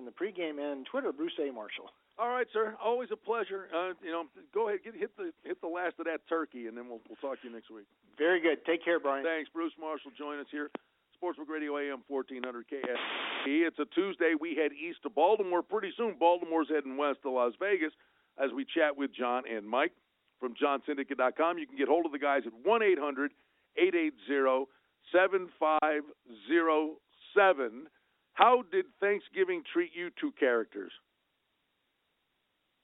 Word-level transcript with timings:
in 0.00 0.06
the 0.08 0.16
pregame 0.16 0.58
and 0.58 0.86
Twitter, 0.86 1.12
Bruce 1.12 1.36
A. 1.38 1.52
Marshall. 1.52 1.90
All 2.18 2.28
right, 2.28 2.46
sir. 2.52 2.76
Always 2.82 3.08
a 3.12 3.16
pleasure. 3.16 3.68
Uh, 3.72 3.92
you 4.04 4.10
know, 4.10 4.24
go 4.52 4.68
ahead, 4.68 4.80
get, 4.84 4.94
hit 4.94 5.16
the 5.16 5.32
hit 5.44 5.60
the 5.60 5.68
last 5.68 5.94
of 5.98 6.04
that 6.04 6.20
turkey, 6.28 6.66
and 6.66 6.76
then 6.76 6.88
we'll 6.88 7.00
we'll 7.08 7.16
talk 7.20 7.40
to 7.40 7.48
you 7.48 7.54
next 7.54 7.70
week. 7.70 7.86
Very 8.18 8.40
good. 8.40 8.64
Take 8.66 8.84
care, 8.84 9.00
Brian. 9.00 9.24
Thanks, 9.24 9.48
Bruce 9.52 9.72
Marshall. 9.80 10.10
Join 10.18 10.38
us 10.38 10.46
here, 10.50 10.70
Sportsbook 11.16 11.48
Radio 11.48 11.78
AM 11.78 12.02
1400 12.08 12.66
KSP. 12.68 13.66
It's 13.66 13.78
a 13.78 13.86
Tuesday. 13.94 14.34
We 14.38 14.54
head 14.54 14.72
east 14.72 15.02
to 15.04 15.10
Baltimore 15.10 15.62
pretty 15.62 15.92
soon. 15.96 16.16
Baltimore's 16.18 16.68
heading 16.68 16.98
west 16.98 17.22
to 17.22 17.30
Las 17.30 17.54
Vegas 17.58 17.92
as 18.36 18.50
we 18.54 18.64
chat 18.64 18.96
with 18.96 19.14
John 19.14 19.44
and 19.48 19.66
Mike 19.66 19.92
from 20.40 20.54
JohnSyndicate.com. 20.54 21.58
You 21.58 21.66
can 21.66 21.76
get 21.76 21.88
hold 21.88 22.06
of 22.06 22.12
the 22.12 22.18
guys 22.18 22.42
at 22.46 22.52
1 22.64 22.82
800 22.82 23.32
880 23.76 24.66
7507. 25.12 27.86
How 28.34 28.62
did 28.70 28.86
Thanksgiving 29.00 29.62
treat 29.72 29.90
you 29.94 30.10
two 30.20 30.32
characters? 30.38 30.92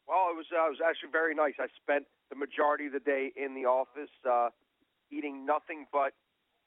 Well, 0.07 0.31
it 0.31 0.37
was 0.37 0.47
uh, 0.55 0.67
it 0.67 0.79
was 0.79 0.83
actually 0.87 1.11
very 1.11 1.35
nice. 1.35 1.55
I 1.59 1.67
spent 1.83 2.07
the 2.31 2.37
majority 2.37 2.87
of 2.87 2.93
the 2.93 3.01
day 3.01 3.33
in 3.35 3.55
the 3.55 3.67
office 3.67 4.11
uh, 4.29 4.51
eating 5.11 5.47
nothing 5.47 5.87
but 5.93 6.13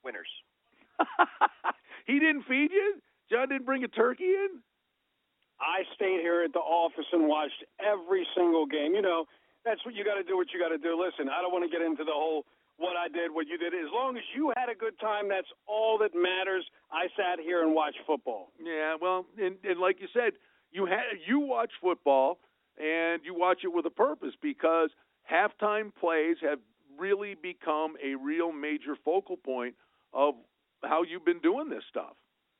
winners. 0.03 0.27
he 2.07 2.19
didn't 2.19 2.43
feed 2.43 2.71
you. 2.71 2.99
John 3.31 3.47
didn't 3.47 3.65
bring 3.65 3.83
a 3.83 3.87
turkey 3.87 4.27
in. 4.27 4.59
I 5.59 5.83
stayed 5.95 6.19
here 6.23 6.43
at 6.43 6.53
the 6.53 6.63
office 6.63 7.05
and 7.11 7.27
watched 7.27 7.63
every 7.79 8.25
single 8.35 8.65
game. 8.65 8.95
You 8.95 9.01
know, 9.01 9.25
that's 9.63 9.83
what 9.85 9.93
you 9.93 10.03
got 10.03 10.15
to 10.15 10.23
do. 10.23 10.35
What 10.35 10.47
you 10.53 10.59
got 10.59 10.69
to 10.69 10.79
do. 10.79 10.95
Listen, 10.95 11.29
I 11.29 11.41
don't 11.41 11.51
want 11.51 11.63
to 11.63 11.71
get 11.71 11.85
into 11.85 12.03
the 12.03 12.15
whole 12.15 12.43
what 12.79 12.95
I 12.95 13.07
did, 13.09 13.31
what 13.31 13.47
you 13.47 13.57
did. 13.57 13.73
As 13.73 13.91
long 13.93 14.17
as 14.17 14.23
you 14.33 14.51
had 14.55 14.69
a 14.69 14.75
good 14.75 14.97
time, 14.99 15.27
that's 15.27 15.51
all 15.67 15.99
that 15.99 16.15
matters. 16.15 16.65
I 16.91 17.07
sat 17.15 17.43
here 17.43 17.61
and 17.61 17.75
watched 17.75 17.99
football. 18.07 18.51
Yeah, 18.57 18.95
well, 18.99 19.25
and, 19.37 19.55
and 19.63 19.79
like 19.79 19.97
you 19.99 20.07
said, 20.13 20.33
you 20.71 20.85
had 20.85 21.19
you 21.27 21.39
watch 21.39 21.71
football 21.81 22.39
and 22.77 23.21
you 23.25 23.35
watch 23.35 23.59
it 23.63 23.73
with 23.73 23.85
a 23.85 23.91
purpose 23.91 24.33
because 24.41 24.89
halftime 25.29 25.91
plays 25.99 26.37
have 26.41 26.59
really 26.97 27.35
become 27.35 27.95
a 28.03 28.15
real 28.15 28.51
major 28.51 28.95
focal 29.03 29.37
point 29.37 29.75
of 30.13 30.35
how 30.83 31.03
you've 31.03 31.25
been 31.25 31.39
doing 31.39 31.69
this 31.69 31.83
stuff. 31.89 32.15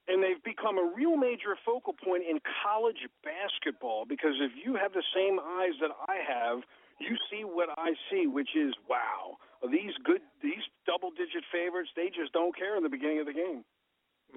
And 0.08 0.24
they've 0.24 0.44
become 0.44 0.78
a 0.78 0.92
real 0.96 1.16
major 1.16 1.56
focal 1.64 1.94
point 1.94 2.24
in 2.28 2.40
college 2.66 3.08
basketball 3.24 4.06
because 4.10 4.34
if 4.42 4.52
you 4.58 4.76
have 4.76 4.92
the 4.92 5.04
same 5.16 5.40
eyes 5.40 5.78
that 5.82 5.92
I 6.10 6.18
have, 6.26 6.64
you 7.00 7.16
see 7.32 7.46
what 7.46 7.70
I 7.78 7.94
see, 8.12 8.28
which 8.28 8.50
is 8.56 8.74
wow. 8.90 9.38
These 9.64 9.96
good, 10.04 10.22
these 10.42 10.64
double-digit 10.88 11.44
favorites, 11.52 11.92
they 11.96 12.08
just 12.08 12.32
don't 12.32 12.56
care 12.56 12.78
in 12.80 12.84
the 12.84 12.90
beginning 12.90 13.20
of 13.20 13.28
the 13.28 13.36
game. 13.36 13.68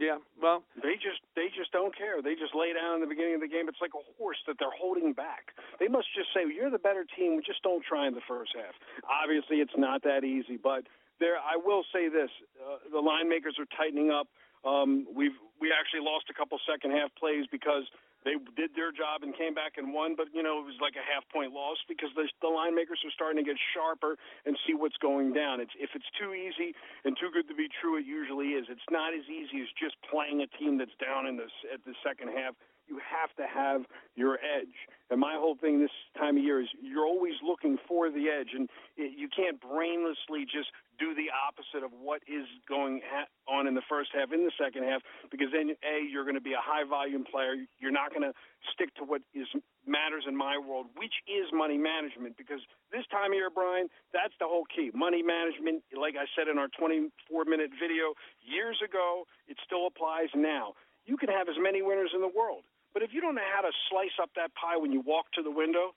Yeah, 0.01 0.25
well, 0.41 0.65
they 0.81 0.97
just 0.97 1.21
they 1.37 1.53
just 1.53 1.69
don't 1.69 1.93
care. 1.93 2.25
They 2.25 2.33
just 2.33 2.57
lay 2.57 2.73
down 2.73 2.97
in 2.97 3.01
the 3.05 3.11
beginning 3.13 3.37
of 3.37 3.45
the 3.45 3.53
game. 3.53 3.69
It's 3.69 3.81
like 3.81 3.93
a 3.93 4.05
horse 4.17 4.41
that 4.49 4.57
they're 4.57 4.73
holding 4.73 5.13
back. 5.13 5.53
They 5.77 5.89
must 5.89 6.09
just 6.17 6.33
say, 6.33 6.49
"You're 6.49 6.73
the 6.73 6.81
better 6.81 7.05
team. 7.05 7.37
We 7.37 7.45
just 7.45 7.61
don't 7.61 7.85
try 7.85 8.09
in 8.09 8.15
the 8.17 8.25
first 8.25 8.57
half." 8.57 8.73
Obviously, 9.05 9.61
it's 9.61 9.77
not 9.77 10.01
that 10.09 10.25
easy, 10.25 10.57
but 10.57 10.89
there. 11.21 11.37
I 11.37 11.61
will 11.61 11.85
say 11.93 12.09
this: 12.09 12.33
uh, 12.57 12.89
the 12.89 13.05
line 13.05 13.29
makers 13.29 13.61
are 13.61 13.69
tightening 13.77 14.09
up. 14.09 14.29
Um, 14.65 15.07
we've 15.13 15.37
we 15.61 15.69
actually 15.77 16.01
lost 16.01 16.33
a 16.33 16.35
couple 16.35 16.57
second 16.65 16.97
half 16.97 17.13
plays 17.21 17.45
because 17.53 17.85
they 18.25 18.39
did 18.55 18.71
their 18.75 18.93
job 18.93 19.23
and 19.23 19.35
came 19.35 19.55
back 19.55 19.77
and 19.77 19.93
won, 19.93 20.15
but 20.15 20.31
you 20.33 20.43
know 20.43 20.63
it 20.63 20.67
was 20.67 20.79
like 20.81 20.95
a 20.95 21.05
half 21.05 21.27
point 21.31 21.53
loss 21.53 21.79
because 21.89 22.11
the, 22.15 22.29
the 22.41 22.49
line 22.49 22.75
makers 22.75 23.01
are 23.05 23.15
starting 23.15 23.43
to 23.43 23.47
get 23.47 23.59
sharper 23.75 24.17
and 24.47 24.57
see 24.67 24.75
what's 24.75 24.97
going 24.99 25.33
down. 25.33 25.61
It's 25.61 25.75
if 25.79 25.91
it's 25.95 26.09
too 26.19 26.35
easy 26.35 26.75
and 27.05 27.17
too 27.19 27.31
good 27.35 27.49
to 27.49 27.55
be 27.55 27.67
true, 27.81 27.99
it 27.99 28.07
usually 28.07 28.55
is. 28.55 28.67
It's 28.71 28.89
not 28.91 29.15
as 29.15 29.27
easy 29.27 29.63
as 29.63 29.71
just 29.79 29.97
playing 30.07 30.43
a 30.43 30.49
team 30.59 30.79
that's 30.79 30.95
down 31.03 31.27
in 31.27 31.37
the 31.37 31.49
at 31.73 31.83
the 31.85 31.95
second 32.03 32.31
half. 32.35 32.55
You 32.93 33.01
have 33.01 33.33
to 33.41 33.49
have 33.49 33.89
your 34.21 34.37
edge. 34.37 34.77
And 35.09 35.17
my 35.17 35.33
whole 35.41 35.57
thing 35.57 35.81
this 35.81 35.97
time 36.21 36.37
of 36.37 36.45
year 36.45 36.61
is 36.61 36.69
you're 36.85 37.09
always 37.09 37.41
looking 37.41 37.81
for 37.89 38.13
the 38.13 38.29
edge, 38.29 38.53
and 38.53 38.69
you 39.01 39.33
can't 39.33 39.57
brainlessly 39.57 40.45
just 40.45 40.69
do 41.01 41.17
the 41.17 41.33
opposite 41.33 41.81
of 41.81 41.93
what 41.97 42.21
is 42.29 42.45
going 42.69 43.01
on 43.49 43.65
in 43.65 43.73
the 43.73 43.85
first 43.89 44.13
half, 44.13 44.29
in 44.29 44.45
the 44.45 44.53
second 44.61 44.85
half, 44.85 45.01
because 45.33 45.49
then 45.57 45.73
a 45.81 46.05
you're 46.05 46.29
going 46.29 46.37
to 46.37 46.45
be 46.45 46.53
a 46.53 46.61
high 46.61 46.85
volume 46.85 47.25
player. 47.25 47.57
You're 47.81 47.97
not 47.97 48.13
going 48.13 48.29
to 48.29 48.37
stick 48.77 48.93
to 49.01 49.05
what 49.09 49.25
is 49.33 49.49
matters 49.89 50.29
in 50.29 50.37
my 50.37 50.61
world, 50.61 50.93
which 51.01 51.17
is 51.25 51.49
money 51.53 51.81
management. 51.81 52.37
Because 52.37 52.61
this 52.93 53.09
time 53.09 53.33
of 53.33 53.37
year, 53.41 53.49
Brian, 53.49 53.89
that's 54.13 54.37
the 54.37 54.45
whole 54.45 54.69
key. 54.69 54.93
Money 54.93 55.25
management, 55.25 55.81
like 55.97 56.13
I 56.21 56.29
said 56.37 56.45
in 56.45 56.61
our 56.61 56.69
24 56.77 57.09
minute 57.49 57.73
video 57.73 58.13
years 58.45 58.77
ago, 58.85 59.25
it 59.49 59.57
still 59.65 59.89
applies 59.89 60.29
now. 60.37 60.77
You 61.05 61.17
can 61.17 61.29
have 61.29 61.49
as 61.49 61.59
many 61.59 61.83
winners 61.83 62.13
in 62.15 62.21
the 62.21 62.31
world, 62.31 62.63
but 62.93 63.03
if 63.03 63.13
you 63.13 63.21
don't 63.21 63.35
know 63.35 63.49
how 63.55 63.63
to 63.63 63.73
slice 63.91 64.17
up 64.21 64.31
that 64.37 64.51
pie 64.55 64.77
when 64.77 64.93
you 64.93 65.01
walk 65.01 65.27
to 65.35 65.43
the 65.43 65.51
window, 65.51 65.95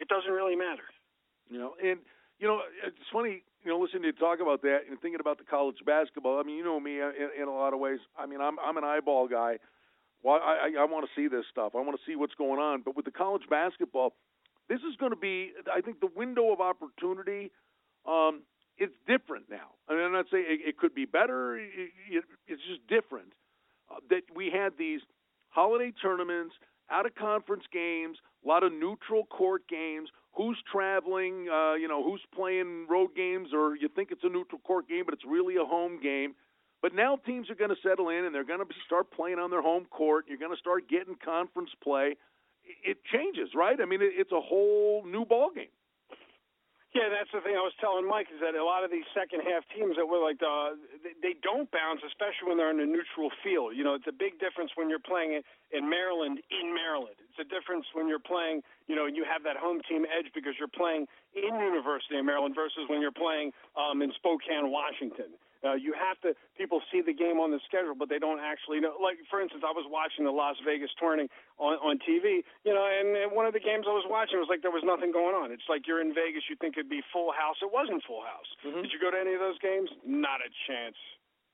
it 0.00 0.08
doesn't 0.08 0.30
really 0.30 0.56
matter. 0.56 0.86
You 1.50 1.58
know, 1.58 1.74
and 1.82 2.00
you 2.38 2.46
know, 2.46 2.60
it's 2.84 3.10
funny 3.12 3.42
you 3.64 3.70
know, 3.70 3.80
listening 3.80 4.02
to 4.02 4.06
you 4.08 4.12
talk 4.12 4.40
about 4.40 4.62
that 4.62 4.86
and 4.88 5.00
thinking 5.00 5.20
about 5.20 5.38
the 5.38 5.44
college 5.44 5.76
basketball. 5.84 6.38
I 6.38 6.42
mean, 6.42 6.56
you 6.56 6.64
know 6.64 6.78
me 6.78 7.00
in, 7.00 7.30
in 7.42 7.48
a 7.48 7.52
lot 7.52 7.74
of 7.74 7.80
ways. 7.80 7.98
I 8.16 8.26
mean, 8.26 8.40
I'm 8.40 8.58
I'm 8.60 8.76
an 8.76 8.84
eyeball 8.84 9.28
guy. 9.28 9.58
Well, 10.22 10.40
I 10.42 10.68
I, 10.68 10.82
I 10.82 10.84
want 10.84 11.06
to 11.06 11.20
see 11.20 11.28
this 11.28 11.44
stuff. 11.50 11.72
I 11.74 11.78
want 11.78 11.98
to 11.98 12.10
see 12.10 12.16
what's 12.16 12.34
going 12.34 12.60
on. 12.60 12.82
But 12.84 12.96
with 12.96 13.04
the 13.04 13.10
college 13.10 13.42
basketball, 13.50 14.14
this 14.68 14.80
is 14.80 14.96
going 14.96 15.12
to 15.12 15.18
be, 15.18 15.52
I 15.72 15.80
think, 15.80 16.00
the 16.00 16.10
window 16.14 16.52
of 16.52 16.60
opportunity. 16.60 17.50
Um, 18.06 18.42
it's 18.78 18.94
different 19.06 19.50
now. 19.50 19.74
I 19.88 19.94
mean, 19.94 20.04
I'm 20.04 20.12
not 20.12 20.26
saying 20.30 20.44
it, 20.46 20.68
it 20.68 20.78
could 20.78 20.94
be 20.94 21.04
better. 21.04 21.58
It, 21.58 21.90
it, 22.10 22.24
it's 22.46 22.62
just 22.68 22.86
different. 22.86 23.32
Uh, 23.90 23.96
that 24.10 24.22
we 24.34 24.50
had 24.50 24.74
these 24.78 25.00
holiday 25.58 25.92
tournaments, 26.00 26.54
out 26.88 27.04
of 27.04 27.12
conference 27.16 27.64
games, 27.72 28.16
a 28.44 28.48
lot 28.48 28.62
of 28.62 28.72
neutral 28.72 29.24
court 29.26 29.62
games 29.68 30.08
who's 30.32 30.56
traveling, 30.70 31.48
uh, 31.50 31.74
you 31.74 31.88
know, 31.88 32.00
who's 32.04 32.22
playing 32.32 32.86
road 32.88 33.10
games, 33.16 33.48
or 33.52 33.74
you 33.74 33.88
think 33.88 34.10
it's 34.12 34.22
a 34.22 34.28
neutral 34.28 34.60
court 34.60 34.88
game, 34.88 35.02
but 35.04 35.14
it's 35.14 35.24
really 35.26 35.56
a 35.56 35.64
home 35.64 35.98
game. 36.00 36.34
But 36.80 36.94
now 36.94 37.16
teams 37.26 37.50
are 37.50 37.56
going 37.56 37.70
to 37.70 37.82
settle 37.82 38.08
in 38.08 38.24
and 38.24 38.32
they're 38.32 38.44
going 38.44 38.60
to 38.60 38.66
start 38.86 39.10
playing 39.10 39.40
on 39.40 39.50
their 39.50 39.60
home 39.60 39.86
court. 39.90 40.26
You're 40.28 40.38
going 40.38 40.54
to 40.54 40.60
start 40.60 40.88
getting 40.88 41.16
conference 41.16 41.70
play. 41.82 42.14
It 42.84 42.98
changes, 43.12 43.50
right? 43.52 43.80
I 43.82 43.84
mean, 43.84 43.98
it's 44.00 44.30
a 44.30 44.40
whole 44.40 45.04
new 45.04 45.24
ball 45.24 45.50
game. 45.52 45.74
Yeah, 46.96 47.12
that's 47.12 47.28
the 47.36 47.44
thing 47.44 47.52
I 47.52 47.60
was 47.60 47.76
telling 47.84 48.08
Mike 48.08 48.32
is 48.32 48.40
that 48.40 48.56
a 48.56 48.64
lot 48.64 48.80
of 48.80 48.88
these 48.88 49.04
second 49.12 49.44
half 49.44 49.60
teams 49.76 50.00
that 50.00 50.08
were 50.08 50.24
like 50.24 50.40
the 50.40 50.72
they 51.20 51.36
don't 51.44 51.68
bounce, 51.68 52.00
especially 52.00 52.48
when 52.48 52.56
they're 52.56 52.72
in 52.72 52.80
a 52.80 52.88
neutral 52.88 53.28
field. 53.44 53.76
You 53.76 53.84
know, 53.84 53.92
it's 53.92 54.08
a 54.08 54.16
big 54.16 54.40
difference 54.40 54.72
when 54.72 54.88
you're 54.88 55.02
playing 55.02 55.36
it 55.36 55.44
in 55.68 55.84
Maryland 55.84 56.40
in 56.48 56.72
Maryland. 56.72 57.20
It's 57.28 57.36
a 57.44 57.48
difference 57.52 57.84
when 57.92 58.08
you're 58.08 58.24
playing, 58.24 58.64
you 58.88 58.96
know, 58.96 59.04
you 59.04 59.28
have 59.28 59.44
that 59.44 59.60
home 59.60 59.84
team 59.84 60.08
edge 60.08 60.32
because 60.32 60.56
you're 60.56 60.72
playing 60.72 61.04
in 61.36 61.52
University 61.60 62.16
of 62.16 62.24
Maryland 62.24 62.56
versus 62.56 62.88
when 62.88 63.04
you're 63.04 63.12
playing 63.12 63.52
um, 63.76 64.00
in 64.00 64.08
Spokane, 64.16 64.72
Washington. 64.72 65.36
Uh, 65.58 65.74
you 65.74 65.90
have 65.90 66.14
to 66.22 66.38
people 66.54 66.78
see 66.86 67.02
the 67.02 67.12
game 67.12 67.42
on 67.42 67.50
the 67.50 67.58
schedule, 67.66 67.98
but 67.98 68.06
they 68.06 68.22
don't 68.22 68.38
actually 68.38 68.78
know. 68.78 68.94
Like 69.02 69.18
for 69.26 69.42
instance, 69.42 69.66
I 69.66 69.74
was 69.74 69.82
watching 69.90 70.22
the 70.22 70.30
Las 70.30 70.54
Vegas 70.62 70.90
tourney 71.00 71.26
on 71.58 71.74
on 71.82 71.98
TV, 71.98 72.46
you 72.62 72.70
know, 72.70 72.86
and, 72.86 73.16
and 73.18 73.34
one 73.34 73.42
of 73.42 73.52
the 73.52 73.62
games 73.62 73.82
I 73.90 73.94
was 73.94 74.06
watching 74.06 74.38
was 74.38 74.46
like 74.46 74.62
there 74.62 74.74
was 74.74 74.86
nothing 74.86 75.10
going 75.10 75.34
on. 75.34 75.50
It's 75.50 75.66
like 75.66 75.90
you're 75.90 76.00
in 76.00 76.14
Vegas, 76.14 76.46
you 76.46 76.54
think 76.60 76.78
it'd 76.78 76.86
be 76.86 77.02
full 77.10 77.34
house. 77.34 77.58
It 77.58 77.74
wasn't 77.74 78.06
full 78.06 78.22
house. 78.22 78.46
Mm-hmm. 78.62 78.86
Did 78.86 78.94
you 78.94 79.02
go 79.02 79.10
to 79.10 79.18
any 79.18 79.34
of 79.34 79.42
those 79.42 79.58
games? 79.58 79.90
Not 80.06 80.38
a 80.38 80.50
chance. 80.70 80.98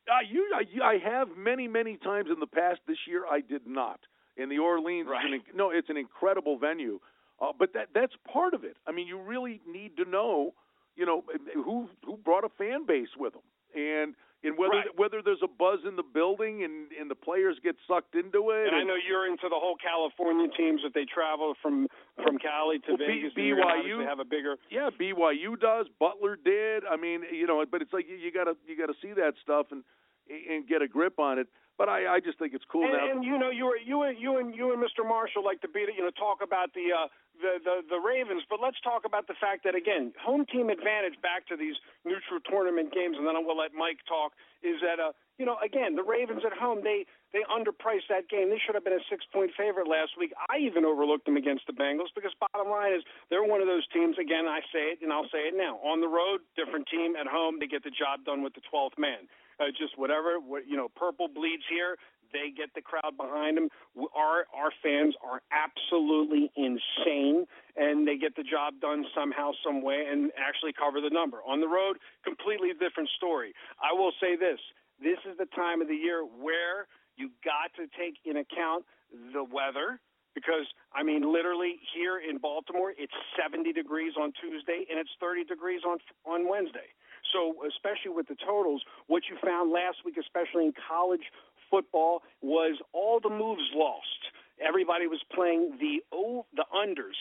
Uh, 0.05 0.21
you, 0.29 0.53
I, 0.53 0.65
I 0.85 0.99
have 0.99 1.29
many, 1.37 1.67
many 1.67 1.97
times 1.97 2.29
in 2.33 2.41
the 2.41 2.47
past. 2.47 2.81
This 2.87 2.99
year, 3.09 3.25
I 3.25 3.41
did 3.41 3.67
not. 3.67 4.01
In 4.37 4.49
the 4.49 4.59
Orleans, 4.59 5.09
right. 5.09 5.25
an, 5.25 5.41
no, 5.55 5.71
it's 5.71 5.89
an 5.89 5.97
incredible 5.97 6.59
venue, 6.59 6.99
uh, 7.41 7.53
but 7.57 7.73
that 7.75 7.89
that's 7.95 8.13
part 8.31 8.53
of 8.53 8.65
it. 8.65 8.77
I 8.87 8.91
mean, 8.91 9.07
you 9.07 9.19
really 9.19 9.61
need 9.67 9.97
to 9.97 10.05
know, 10.05 10.53
you 10.97 11.07
know, 11.07 11.23
who 11.55 11.89
who 12.05 12.17
brought 12.17 12.45
a 12.45 12.49
fan 12.59 12.85
base 12.85 13.15
with 13.17 13.33
them, 13.33 13.43
and 13.75 14.15
and 14.45 14.59
whether 14.59 14.85
right. 14.85 14.93
whether 14.97 15.23
there's 15.23 15.43
a 15.43 15.49
buzz 15.49 15.81
in 15.89 15.97
the 15.97 16.05
building 16.05 16.63
and 16.65 16.93
and 16.93 17.11
the 17.11 17.15
players 17.15 17.57
get 17.65 17.77
sucked 17.89 18.15
into 18.15 18.51
it. 18.51 18.69
And, 18.69 18.77
and 18.77 18.77
I 18.77 18.83
know 18.85 18.97
you're 19.01 19.27
into 19.27 19.49
the 19.49 19.57
whole 19.57 19.77
California 19.81 20.49
teams 20.57 20.83
that 20.85 20.93
they 20.95 21.07
travel 21.09 21.55
from 21.63 21.89
from 22.23 22.39
Cali 22.39 22.79
to 22.81 22.95
well, 22.95 23.09
Vegas. 23.09 23.33
B- 23.35 23.53
BYU 23.57 24.05
have 24.07 24.21
a 24.21 24.25
bigger. 24.25 24.57
Yeah, 24.71 24.91
BYU 24.93 25.59
does. 25.59 25.87
Butler 25.99 26.37
did. 26.37 26.85
I 26.85 26.97
mean, 26.97 27.23
you 27.33 27.47
know, 27.47 27.65
but 27.65 27.83
it's 27.83 27.93
like 27.93 28.07
you, 28.09 28.17
you 28.17 28.31
gotta 28.31 28.55
you 28.69 28.77
gotta 28.77 28.95
see 29.01 29.13
that 29.17 29.35
stuff 29.43 29.73
and 29.73 29.83
and 30.29 30.67
get 30.67 30.83
a 30.83 30.89
grip 30.89 31.19
on 31.19 31.39
it. 31.39 31.49
But 31.77 31.89
I, 31.91 32.07
I 32.07 32.21
just 32.23 32.39
think 32.39 32.55
it's 32.55 32.65
cool 32.71 32.87
and, 32.87 32.95
now. 32.95 33.11
And 33.11 33.25
you 33.25 33.35
know, 33.35 33.51
you 33.51 33.67
were, 33.67 33.79
you 33.79 34.07
and 34.07 34.15
you 34.15 34.39
and 34.39 34.55
you 34.55 34.71
and 34.71 34.79
Mr. 34.79 35.03
Marshall 35.03 35.43
like 35.43 35.61
to 35.63 35.69
beat 35.69 35.91
it. 35.91 35.99
You 35.99 36.07
know, 36.07 36.15
talk 36.15 36.39
about 36.39 36.71
the 36.71 36.95
uh, 36.95 37.11
the, 37.43 37.59
the 37.59 37.99
the 37.99 37.99
Ravens, 37.99 38.47
but 38.47 38.63
let's 38.63 38.79
talk 38.87 39.03
about 39.03 39.27
the 39.27 39.35
fact 39.43 39.67
that 39.67 39.75
again, 39.75 40.15
home 40.23 40.47
team 40.47 40.71
advantage 40.71 41.19
back 41.19 41.51
to 41.51 41.59
these 41.59 41.75
neutral 42.07 42.39
tournament 42.47 42.95
games, 42.95 43.19
and 43.19 43.27
then 43.27 43.35
I 43.35 43.43
will 43.43 43.59
let 43.59 43.75
Mike 43.75 43.99
talk. 44.07 44.39
Is 44.63 44.79
that 44.87 45.03
uh, 45.03 45.19
you 45.35 45.43
know, 45.43 45.59
again, 45.59 45.99
the 45.99 46.07
Ravens 46.07 46.47
at 46.47 46.55
home, 46.55 46.87
they 46.87 47.11
they 47.35 47.43
underpriced 47.51 48.07
that 48.07 48.31
game. 48.31 48.55
They 48.55 48.63
should 48.63 48.79
have 48.79 48.87
been 48.87 48.95
a 48.95 49.03
six 49.11 49.27
point 49.35 49.51
favorite 49.59 49.91
last 49.91 50.15
week. 50.15 50.31
I 50.47 50.63
even 50.63 50.87
overlooked 50.87 51.27
them 51.27 51.35
against 51.35 51.67
the 51.67 51.75
Bengals 51.75 52.15
because 52.15 52.31
bottom 52.39 52.71
line 52.71 52.95
is 52.95 53.03
they're 53.35 53.43
one 53.43 53.59
of 53.59 53.67
those 53.67 53.83
teams. 53.91 54.15
Again, 54.15 54.47
I 54.47 54.63
say 54.71 54.95
it 54.95 55.03
and 55.03 55.11
I'll 55.11 55.27
say 55.35 55.51
it 55.51 55.59
now. 55.59 55.83
On 55.83 55.99
the 55.99 56.07
road, 56.07 56.47
different 56.55 56.87
team. 56.87 57.19
At 57.19 57.27
home, 57.27 57.59
they 57.59 57.67
get 57.67 57.83
the 57.83 57.91
job 57.91 58.23
done 58.23 58.47
with 58.47 58.55
the 58.55 58.63
12th 58.71 58.95
man. 58.95 59.27
Uh, 59.61 59.71
just 59.79 59.97
whatever, 59.97 60.41
what, 60.41 60.67
you 60.67 60.77
know, 60.77 60.89
purple 60.97 61.29
bleeds 61.29 61.63
here. 61.71 61.97
they 62.33 62.51
get 62.51 62.75
the 62.75 62.83
crowd 62.83 63.17
behind 63.17 63.57
them. 63.57 63.69
Our 64.15 64.47
our 64.55 64.73
fans 64.83 65.15
are 65.23 65.41
absolutely 65.53 66.51
insane, 66.57 67.47
and 67.77 68.07
they 68.07 68.17
get 68.17 68.35
the 68.37 68.43
job 68.43 68.81
done 68.81 69.05
somehow, 69.15 69.53
some 69.65 69.83
way, 69.83 70.07
and 70.11 70.33
actually 70.37 70.73
cover 70.73 71.01
the 71.01 71.11
number. 71.11 71.39
On 71.47 71.61
the 71.61 71.69
road, 71.69 71.99
completely 72.25 72.71
different 72.75 73.09
story. 73.17 73.55
I 73.79 73.93
will 73.93 74.13
say 74.21 74.37
this: 74.37 74.59
this 75.01 75.19
is 75.31 75.39
the 75.39 75.47
time 75.55 75.81
of 75.81 75.89
the 75.89 75.97
year 75.97 76.23
where 76.25 76.87
you 77.17 77.31
got 77.45 77.71
to 77.77 77.87
take 77.99 78.19
in 78.25 78.37
account 78.39 78.85
the 79.33 79.45
weather 79.45 80.01
because 80.35 80.67
I 80.93 81.03
mean, 81.03 81.23
literally 81.33 81.79
here 81.95 82.19
in 82.19 82.39
Baltimore, 82.39 82.93
it's 82.99 83.15
70 83.41 83.73
degrees 83.73 84.13
on 84.21 84.33
Tuesday 84.41 84.85
and 84.91 84.99
it's 84.99 85.11
30 85.21 85.45
degrees 85.45 85.81
on 85.87 85.99
on 86.27 86.49
Wednesday. 86.49 86.91
So, 87.35 87.67
especially 87.67 88.15
with 88.15 88.29
the 88.31 88.37
totals, 88.47 88.83
what 89.09 89.25
you 89.29 89.37
found 89.43 89.73
last 89.73 90.07
week, 90.07 90.15
especially 90.15 90.71
in 90.71 90.73
college 90.89 91.27
football, 91.69 92.23
was 92.41 92.79
all 92.95 93.19
the 93.19 93.29
moves 93.29 93.67
lost. 93.75 94.31
Everybody 94.63 95.09
was 95.09 95.19
playing 95.35 95.77
the 95.83 95.99
oh, 96.15 96.47
the 96.55 96.65
unders. 96.71 97.19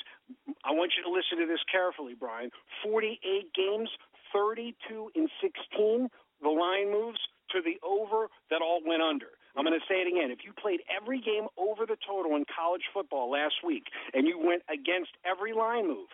I 0.64 0.72
want 0.72 0.94
you 0.94 1.04
to 1.04 1.10
listen 1.10 1.42
to 1.42 1.52
this 1.52 1.66
carefully, 1.66 2.14
Brian. 2.14 2.52
48 2.84 3.18
games, 3.58 3.90
32 4.32 5.10
in 5.16 5.28
16. 5.42 6.10
The 6.44 6.50
line 6.50 6.92
moves 6.94 7.18
to 7.52 7.62
the 7.66 7.82
over 7.82 8.30
that 8.52 8.62
all 8.62 8.82
went 8.86 9.02
under. 9.02 9.34
I'm 9.56 9.66
going 9.66 9.78
to 9.78 9.86
say 9.90 10.02
it 10.02 10.08
again. 10.08 10.30
If 10.30 10.46
you 10.46 10.54
played 10.54 10.82
every 10.90 11.22
game 11.22 11.46
over 11.58 11.86
the 11.86 11.98
total 12.06 12.36
in 12.36 12.46
college 12.46 12.86
football 12.94 13.32
last 13.32 13.56
week 13.66 13.86
and 14.14 14.28
you 14.28 14.38
went 14.38 14.62
against 14.70 15.14
every 15.26 15.54
line 15.54 15.88
move, 15.88 16.10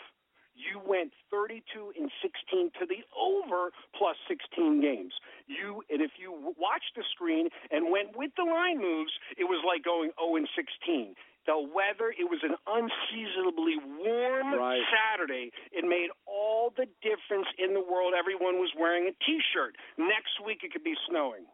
you 0.59 0.79
went 0.83 1.13
32 1.31 1.63
and 1.97 2.11
16 2.21 2.71
to 2.79 2.85
the 2.85 3.01
over 3.15 3.71
plus 3.95 4.15
16 4.27 4.81
games. 4.83 5.13
You 5.47 5.81
and 5.89 6.01
if 6.03 6.11
you 6.19 6.53
watched 6.59 6.93
the 6.95 7.03
screen 7.15 7.47
and 7.71 7.89
went 7.91 8.15
with 8.15 8.31
the 8.35 8.43
line 8.43 8.77
moves, 8.77 9.11
it 9.37 9.45
was 9.45 9.63
like 9.65 9.83
going 9.83 10.11
0 10.19 10.35
and 10.35 10.47
16. 10.55 11.15
The 11.47 11.57
weather, 11.57 12.11
it 12.13 12.29
was 12.29 12.43
an 12.43 12.53
unseasonably 12.67 13.79
warm 14.03 14.53
Right. 14.53 14.83
Saturday. 14.91 15.49
It 15.71 15.87
made 15.87 16.09
all 16.27 16.71
the 16.75 16.85
difference 17.01 17.47
in 17.57 17.73
the 17.73 17.81
world. 17.81 18.13
Everyone 18.13 18.59
was 18.59 18.69
wearing 18.77 19.07
a 19.07 19.15
T-shirt. 19.25 19.73
Next 19.97 20.37
week 20.45 20.59
it 20.63 20.71
could 20.71 20.83
be 20.83 20.93
snowing. 21.09 21.47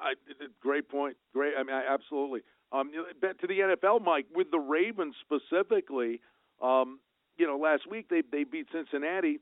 I, 0.00 0.14
great 0.60 0.88
point. 0.88 1.16
Great. 1.32 1.54
I 1.56 1.62
mean, 1.62 1.76
I, 1.76 1.84
absolutely. 1.86 2.40
Um, 2.72 2.90
you 2.92 3.02
know, 3.02 3.04
back 3.20 3.38
to 3.40 3.46
the 3.46 3.60
NFL, 3.60 4.02
Mike, 4.02 4.26
with 4.34 4.50
the 4.50 4.58
Ravens 4.58 5.14
specifically. 5.20 6.20
Um, 6.62 6.98
you 7.40 7.46
know, 7.46 7.56
last 7.56 7.90
week 7.90 8.08
they 8.10 8.22
they 8.30 8.44
beat 8.44 8.66
Cincinnati. 8.70 9.40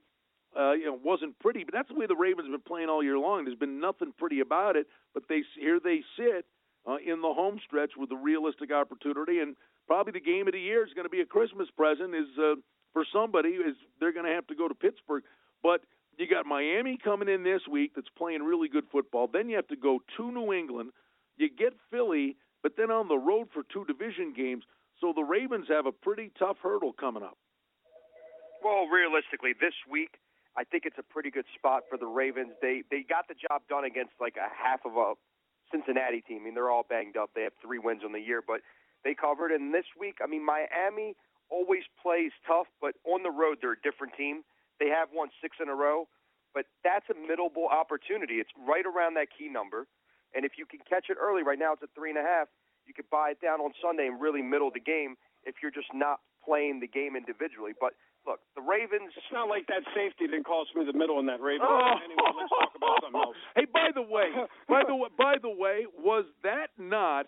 Uh, 0.59 0.73
you 0.73 0.87
know, 0.87 0.99
wasn't 1.05 1.39
pretty, 1.41 1.63
but 1.63 1.75
that's 1.75 1.89
the 1.89 1.95
way 1.95 2.07
the 2.07 2.17
Ravens 2.17 2.47
have 2.49 2.53
been 2.53 2.67
playing 2.67 2.89
all 2.89 3.03
year 3.03 3.19
long. 3.19 3.45
There's 3.45 3.59
been 3.59 3.81
nothing 3.81 4.15
pretty 4.17 4.41
about 4.41 4.77
it, 4.77 4.87
but 5.13 5.25
they 5.29 5.43
here 5.61 5.79
they 5.83 6.01
sit 6.17 6.47
uh, 6.89 6.97
in 7.05 7.21
the 7.21 7.35
home 7.35 7.61
stretch 7.67 7.93
with 7.99 8.11
a 8.13 8.17
realistic 8.17 8.73
opportunity, 8.73 9.41
and 9.41 9.57
probably 9.87 10.13
the 10.13 10.25
game 10.25 10.47
of 10.47 10.55
the 10.55 10.61
year 10.61 10.87
is 10.87 10.95
going 10.95 11.05
to 11.05 11.11
be 11.11 11.21
a 11.21 11.27
Christmas 11.27 11.69
present. 11.77 12.15
Is 12.15 12.29
uh, 12.39 12.55
for 12.95 13.05
somebody 13.13 13.51
is 13.51 13.77
they're 14.01 14.13
going 14.13 14.25
to 14.25 14.33
have 14.33 14.47
to 14.47 14.55
go 14.55 14.69
to 14.69 14.75
Pittsburgh, 14.75 15.25
but 15.63 15.83
you 16.17 16.27
got 16.27 16.47
Miami 16.47 16.97
coming 17.03 17.29
in 17.29 17.43
this 17.43 17.63
week 17.71 17.93
that's 17.95 18.09
playing 18.17 18.43
really 18.43 18.69
good 18.69 18.85
football. 18.91 19.29
Then 19.31 19.51
you 19.51 19.57
have 19.57 19.69
to 19.69 19.77
go 19.77 20.01
to 20.17 20.33
New 20.33 20.53
England. 20.53 20.91
You 21.37 21.51
get 21.51 21.75
Philly, 21.91 22.37
but 22.63 22.73
then 22.77 22.91
on 22.91 23.09
the 23.09 23.19
road 23.19 23.49
for 23.53 23.65
two 23.73 23.85
division 23.85 24.33
games. 24.35 24.65
So 25.01 25.13
the 25.15 25.23
Ravens 25.23 25.67
have 25.69 25.87
a 25.87 25.93
pretty 25.93 26.33
tough 26.39 26.57
hurdle 26.63 26.93
coming 26.93 27.23
up. 27.23 27.37
Well, 28.63 28.87
realistically, 28.87 29.55
this 29.55 29.75
week 29.91 30.19
I 30.59 30.65
think 30.65 30.85
it's 30.87 30.99
a 30.99 31.07
pretty 31.07 31.31
good 31.31 31.47
spot 31.55 31.85
for 31.89 31.97
the 31.97 32.07
Ravens. 32.07 32.51
They 32.61 32.83
they 32.91 33.07
got 33.07 33.29
the 33.29 33.39
job 33.39 33.63
done 33.69 33.85
against 33.85 34.19
like 34.21 34.35
a 34.35 34.51
half 34.51 34.83
of 34.85 34.97
a 34.97 35.15
Cincinnati 35.71 36.21
team. 36.21 36.43
I 36.43 36.45
mean, 36.51 36.55
they're 36.55 36.71
all 36.71 36.87
banged 36.89 37.17
up. 37.17 37.31
They 37.35 37.43
have 37.43 37.55
three 37.63 37.79
wins 37.79 38.03
on 38.05 38.11
the 38.13 38.21
year, 38.21 38.43
but 38.43 38.61
they 39.05 39.15
covered. 39.15 39.53
And 39.53 39.73
this 39.73 39.87
week, 39.95 40.19
I 40.23 40.27
mean, 40.27 40.45
Miami 40.45 41.15
always 41.49 41.85
plays 42.03 42.33
tough, 42.47 42.67
but 42.81 42.95
on 43.07 43.23
the 43.23 43.31
road 43.31 43.59
they're 43.63 43.79
a 43.79 43.83
different 43.87 44.15
team. 44.19 44.43
They 44.81 44.89
have 44.89 45.09
won 45.15 45.31
six 45.41 45.57
in 45.63 45.69
a 45.69 45.75
row, 45.75 46.09
but 46.55 46.67
that's 46.83 47.07
a 47.11 47.15
middleable 47.15 47.71
opportunity. 47.71 48.43
It's 48.43 48.51
right 48.67 48.85
around 48.85 49.15
that 49.15 49.29
key 49.31 49.49
number, 49.49 49.87
and 50.35 50.45
if 50.45 50.59
you 50.59 50.67
can 50.67 50.81
catch 50.89 51.07
it 51.09 51.17
early, 51.21 51.43
right 51.43 51.59
now 51.59 51.73
it's 51.75 51.83
at 51.83 51.95
three 51.95 52.11
and 52.11 52.19
a 52.19 52.23
half. 52.23 52.49
You 52.87 52.95
could 52.95 53.09
buy 53.11 53.31
it 53.31 53.41
down 53.41 53.61
on 53.61 53.73
Sunday 53.83 54.07
and 54.07 54.21
really 54.21 54.43
middle 54.43 54.71
the 54.73 54.81
game 54.81 55.17
if 55.45 55.57
you're 55.63 55.75
just 55.75 55.93
not 55.93 56.21
playing 56.45 56.81
the 56.81 56.89
game 56.89 57.17
individually. 57.17 57.73
But 57.79 57.93
look, 58.29 58.41
the 58.55 58.61
Ravens. 58.63 59.11
It's 59.17 59.33
not 59.33 59.49
like 59.49 59.67
that 59.73 59.83
safety 59.97 60.29
didn't 60.29 60.45
cost 60.45 60.71
me 60.77 60.85
the 60.85 60.93
middle 60.97 61.19
in 61.19 61.27
that 61.27 61.41
Ravens. 61.41 61.65
Oh. 61.65 61.97
Anyway, 62.05 62.29
let's 62.37 62.53
talk 62.53 62.73
about 62.77 63.01
something 63.01 63.21
else. 63.21 63.37
Hey, 63.57 63.65
by 63.65 63.89
the 63.95 64.03
way, 64.05 64.29
by 64.69 64.83
the 64.87 64.95
way, 64.95 65.09
by 65.17 65.35
the 65.41 65.49
way, 65.51 65.87
was 65.99 66.25
that 66.45 66.69
not 66.77 67.27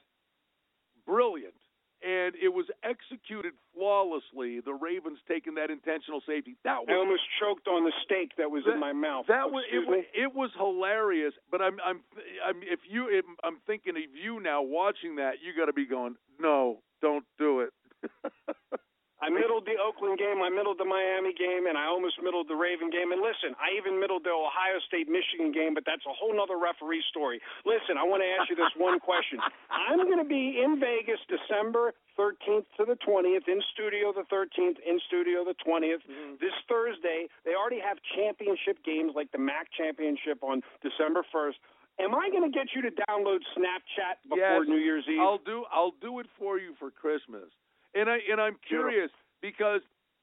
brilliant? 1.06 1.54
And 2.02 2.32
it 2.40 2.48
was 2.48 2.64
executed 2.82 3.52
flawlessly. 3.74 4.60
The 4.64 4.72
Ravens 4.72 5.18
taking 5.28 5.56
that 5.56 5.68
intentional 5.68 6.22
safety. 6.26 6.56
That 6.64 6.80
was, 6.80 6.88
I 6.88 6.94
almost 6.96 7.20
choked 7.40 7.68
on 7.68 7.84
the 7.84 7.92
steak 8.04 8.32
that 8.38 8.50
was 8.50 8.64
That- 8.64 8.74
in 8.74 8.80
my 8.80 8.92
mouth. 8.94 9.26
That 9.28 9.50
was 9.50 9.64
it, 9.70 9.86
was 9.86 10.04
it 10.14 10.34
was 10.34 10.50
hilarious, 10.56 11.34
but 11.50 11.60
I'm 11.60 11.76
I'm 11.84 12.00
I'm 12.46 12.62
if 12.62 12.80
you 12.88 13.08
if, 13.10 13.24
I'm 13.44 13.58
thinking 13.66 13.96
of 13.96 14.02
you 14.16 14.40
now 14.40 14.62
watching 14.62 15.16
that, 15.16 15.42
you 15.44 15.52
got 15.56 15.66
to 15.66 15.74
be 15.74 15.84
going, 15.86 16.16
no, 16.40 16.78
don't 17.02 17.24
do 17.38 17.60
it. 17.60 17.72
I 19.20 19.28
middled 19.28 19.68
the 19.68 19.76
Oakland 19.76 20.16
game, 20.16 20.40
I 20.40 20.48
middled 20.48 20.80
the 20.80 20.88
Miami 20.88 21.36
game, 21.36 21.68
and 21.68 21.76
I 21.76 21.84
almost 21.84 22.16
middled 22.24 22.48
the 22.48 22.56
Raven 22.56 22.88
game. 22.88 23.12
And 23.12 23.20
listen, 23.20 23.52
I 23.60 23.76
even 23.76 24.00
middled 24.00 24.24
the 24.24 24.32
Ohio 24.32 24.80
State 24.88 25.12
Michigan 25.12 25.52
game, 25.52 25.76
but 25.76 25.84
that's 25.84 26.04
a 26.08 26.14
whole 26.16 26.32
nother 26.32 26.56
referee 26.56 27.04
story. 27.12 27.36
Listen, 27.68 28.00
I 28.00 28.04
want 28.08 28.24
to 28.24 28.28
ask 28.32 28.48
you 28.48 28.56
this 28.56 28.72
one 28.80 28.96
question. 28.96 29.36
I'm 29.68 30.00
going 30.08 30.24
to 30.24 30.28
be 30.28 30.64
in 30.64 30.80
Vegas 30.80 31.20
December 31.28 31.92
13th 32.16 32.64
to 32.80 32.88
the 32.88 32.96
20th, 33.04 33.44
in 33.44 33.60
studio 33.76 34.12
the 34.16 34.24
13th, 34.32 34.80
in 34.80 34.96
studio 35.04 35.44
the 35.44 35.56
20th. 35.60 36.00
Mm-hmm. 36.08 36.40
This 36.40 36.56
Thursday, 36.64 37.28
they 37.44 37.52
already 37.52 37.80
have 37.80 38.00
championship 38.16 38.80
games 38.88 39.12
like 39.12 39.28
the 39.32 39.40
MAC 39.40 39.68
championship 39.76 40.40
on 40.40 40.64
December 40.80 41.24
1st. 41.28 41.60
Am 42.00 42.14
I 42.14 42.32
going 42.32 42.44
to 42.44 42.52
get 42.52 42.72
you 42.72 42.80
to 42.88 42.92
download 43.04 43.44
Snapchat 43.52 44.24
before 44.24 44.64
Yes, 44.64 44.68
New 44.68 44.80
Year's 44.80 45.04
Eve? 45.04 45.20
I'll 45.20 45.44
do 45.44 45.64
I'll 45.70 45.92
do 46.00 46.20
it 46.20 46.26
for 46.38 46.56
you 46.58 46.72
for 46.78 46.90
Christmas. 46.90 47.52
And 47.94 48.08
I 48.08 48.18
and 48.30 48.40
I'm 48.40 48.56
curious 48.68 49.10
because 49.42 49.80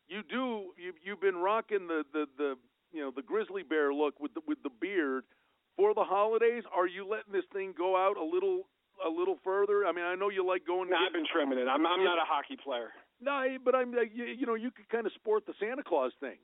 you 0.07 0.21
do 0.23 0.71
you 0.77 0.93
you've 1.03 1.21
been 1.21 1.35
rocking 1.37 1.87
the 1.87 2.03
the 2.13 2.25
the 2.37 2.55
you 2.91 3.01
know 3.01 3.11
the 3.15 3.21
grizzly 3.21 3.63
bear 3.63 3.93
look 3.93 4.19
with 4.19 4.33
the 4.33 4.41
with 4.47 4.61
the 4.63 4.69
beard 4.69 5.23
for 5.75 5.93
the 5.93 6.03
holidays. 6.03 6.63
Are 6.73 6.87
you 6.87 7.07
letting 7.07 7.33
this 7.33 7.45
thing 7.53 7.73
go 7.77 7.95
out 7.95 8.17
a 8.17 8.23
little 8.23 8.67
a 9.05 9.09
little 9.09 9.37
further? 9.43 9.85
I 9.85 9.91
mean, 9.91 10.05
I 10.05 10.15
know 10.15 10.29
you 10.29 10.45
like 10.45 10.65
going. 10.65 10.89
no, 10.89 10.97
to 10.97 11.03
I've 11.05 11.13
been 11.13 11.27
trimming 11.31 11.59
it. 11.59 11.67
I'm, 11.67 11.85
I'm 11.85 12.03
not 12.03 12.17
a 12.17 12.25
hockey 12.25 12.57
player. 12.57 12.89
No, 13.21 13.45
but 13.63 13.75
I'm 13.75 13.91
like 13.93 14.11
you, 14.13 14.25
you 14.25 14.45
know 14.45 14.55
you 14.55 14.71
could 14.71 14.89
kind 14.89 15.05
of 15.05 15.13
sport 15.13 15.45
the 15.45 15.53
Santa 15.59 15.83
Claus 15.83 16.11
thing. 16.19 16.37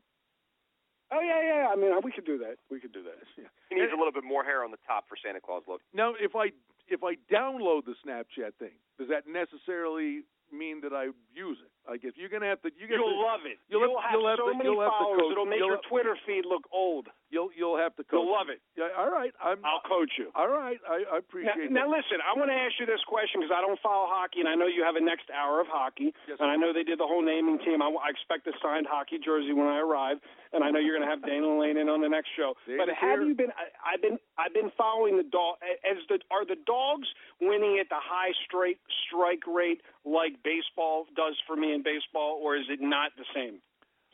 Oh 1.12 1.21
yeah, 1.21 1.41
yeah. 1.41 1.67
I 1.71 1.75
mean, 1.75 1.93
we 2.03 2.12
could 2.12 2.25
do 2.25 2.38
that. 2.39 2.57
We 2.71 2.79
could 2.79 2.93
do 2.93 3.03
that. 3.03 3.21
He 3.69 3.79
needs 3.79 3.91
a 3.93 3.97
little 3.97 4.13
bit 4.13 4.24
more 4.24 4.43
hair 4.43 4.63
on 4.63 4.69
the 4.69 4.77
top 4.86 5.09
for 5.09 5.17
Santa 5.17 5.41
Claus 5.41 5.63
look. 5.67 5.81
Now, 5.93 6.13
if 6.13 6.36
I 6.36 6.53
if 6.88 7.01
I 7.01 7.17
download 7.31 7.86
the 7.86 7.95
Snapchat 8.05 8.53
thing, 8.59 8.77
does 9.00 9.09
that 9.09 9.25
necessarily 9.25 10.25
mean 10.53 10.79
that 10.86 10.93
I 10.93 11.10
use 11.33 11.57
it? 11.60 11.72
Like 11.89 12.05
if 12.07 12.15
you're 12.15 12.29
gonna 12.31 12.48
have 12.48 12.62
to, 12.63 12.72
you 12.79 12.88
You'll 12.88 13.12
to, 13.12 13.19
love 13.27 13.43
it. 13.43 13.60
you'll 13.67 13.83
You'll, 13.83 14.00
have- 14.00 14.13
you'll 14.15 14.29
have 14.29 14.39
so 14.39 14.48
to- 14.48 14.55
many 14.55 14.69
you'll 14.72 14.79
have 14.86 14.95
to 14.95 15.03
followers. 15.03 15.19
coach- 15.19 15.31
It'll 15.36 15.50
make 15.50 15.60
you'll 15.60 15.75
your 15.75 15.81
have- 15.83 15.89
Twitter 15.91 16.15
feed 16.25 16.45
look 16.48 16.63
old. 16.72 17.10
you'll 17.27 17.50
you'll 17.57 17.75
have 17.75 17.91
to. 18.00 18.03
Coach. 18.07 18.13
You'll 18.24 18.31
love 18.31 18.48
it. 18.48 18.62
Yeah, 18.79 18.93
all 18.95 19.12
right, 19.12 19.33
I'm. 19.43 19.60
I'll 19.65 19.83
coach 19.83 20.13
you. 20.15 20.31
all 20.38 20.48
right, 20.48 20.79
I, 20.88 21.03
I 21.03 21.17
Now, 21.17 21.17
appreciate 21.19 21.72
now 21.74 21.89
that. 21.89 21.98
listen, 21.98 22.17
I 22.24 22.31
want 22.39 22.48
to 22.53 22.55
ask 22.55 22.79
you 22.79 22.86
this 22.88 23.03
question 23.03 23.41
because 23.43 23.51
I 23.51 23.60
don't 23.60 23.79
follow 23.83 24.07
hockey, 24.07 24.39
and 24.39 24.48
I 24.48 24.55
know 24.55 24.67
you 24.72 24.83
have 24.88 24.95
a 24.95 25.03
next 25.03 25.27
hour 25.33 25.60
of 25.60 25.67
hockey, 25.67 26.13
Yes, 26.29 26.38
and 26.39 26.48
I 26.48 26.55
know 26.55 26.72
they 26.72 26.88
did 26.88 27.00
the 27.01 27.07
whole 27.10 27.22
naming 27.25 27.60
team. 27.60 27.81
I, 27.83 27.89
I 27.91 28.07
expect 28.13 28.48
a 28.48 28.53
signed 28.63 28.88
hockey 28.88 29.19
jersey 29.19 29.51
when 29.51 29.67
I 29.67 29.79
arrive, 29.83 30.24
know 30.73 30.79
you're 30.79 30.97
going 30.97 31.07
to 31.07 31.13
have 31.13 31.23
Dana 31.23 31.47
Lane 31.47 31.77
in 31.77 31.87
on 31.87 32.01
the 32.01 32.09
next 32.09 32.29
show. 32.35 32.53
Dana's 32.65 32.85
but 32.85 32.89
have 32.95 33.19
here. 33.19 33.27
you 33.29 33.35
been? 33.35 33.53
I, 33.53 33.93
I've 33.93 34.01
been 34.01 34.17
I've 34.37 34.53
been 34.53 34.71
following 34.77 35.17
the 35.17 35.23
dog. 35.23 35.57
As 35.85 35.97
the 36.09 36.19
are 36.31 36.45
the 36.45 36.57
dogs 36.65 37.07
winning 37.39 37.77
at 37.79 37.89
the 37.89 38.01
high 38.01 38.33
straight 38.45 38.79
strike 39.05 39.45
rate 39.47 39.81
like 40.03 40.41
baseball 40.43 41.05
does 41.15 41.37
for 41.47 41.55
me 41.55 41.73
in 41.73 41.83
baseball, 41.83 42.41
or 42.41 42.57
is 42.57 42.65
it 42.69 42.81
not 42.81 43.11
the 43.17 43.25
same 43.33 43.61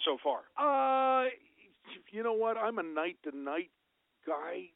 so 0.05 0.17
far? 0.21 0.43
Uh, 0.59 1.29
you 2.11 2.23
know 2.23 2.33
what? 2.33 2.57
I'm 2.57 2.77
a 2.77 2.83
night 2.83 3.17
to 3.23 3.35
night 3.35 3.71
guy, 4.27 4.69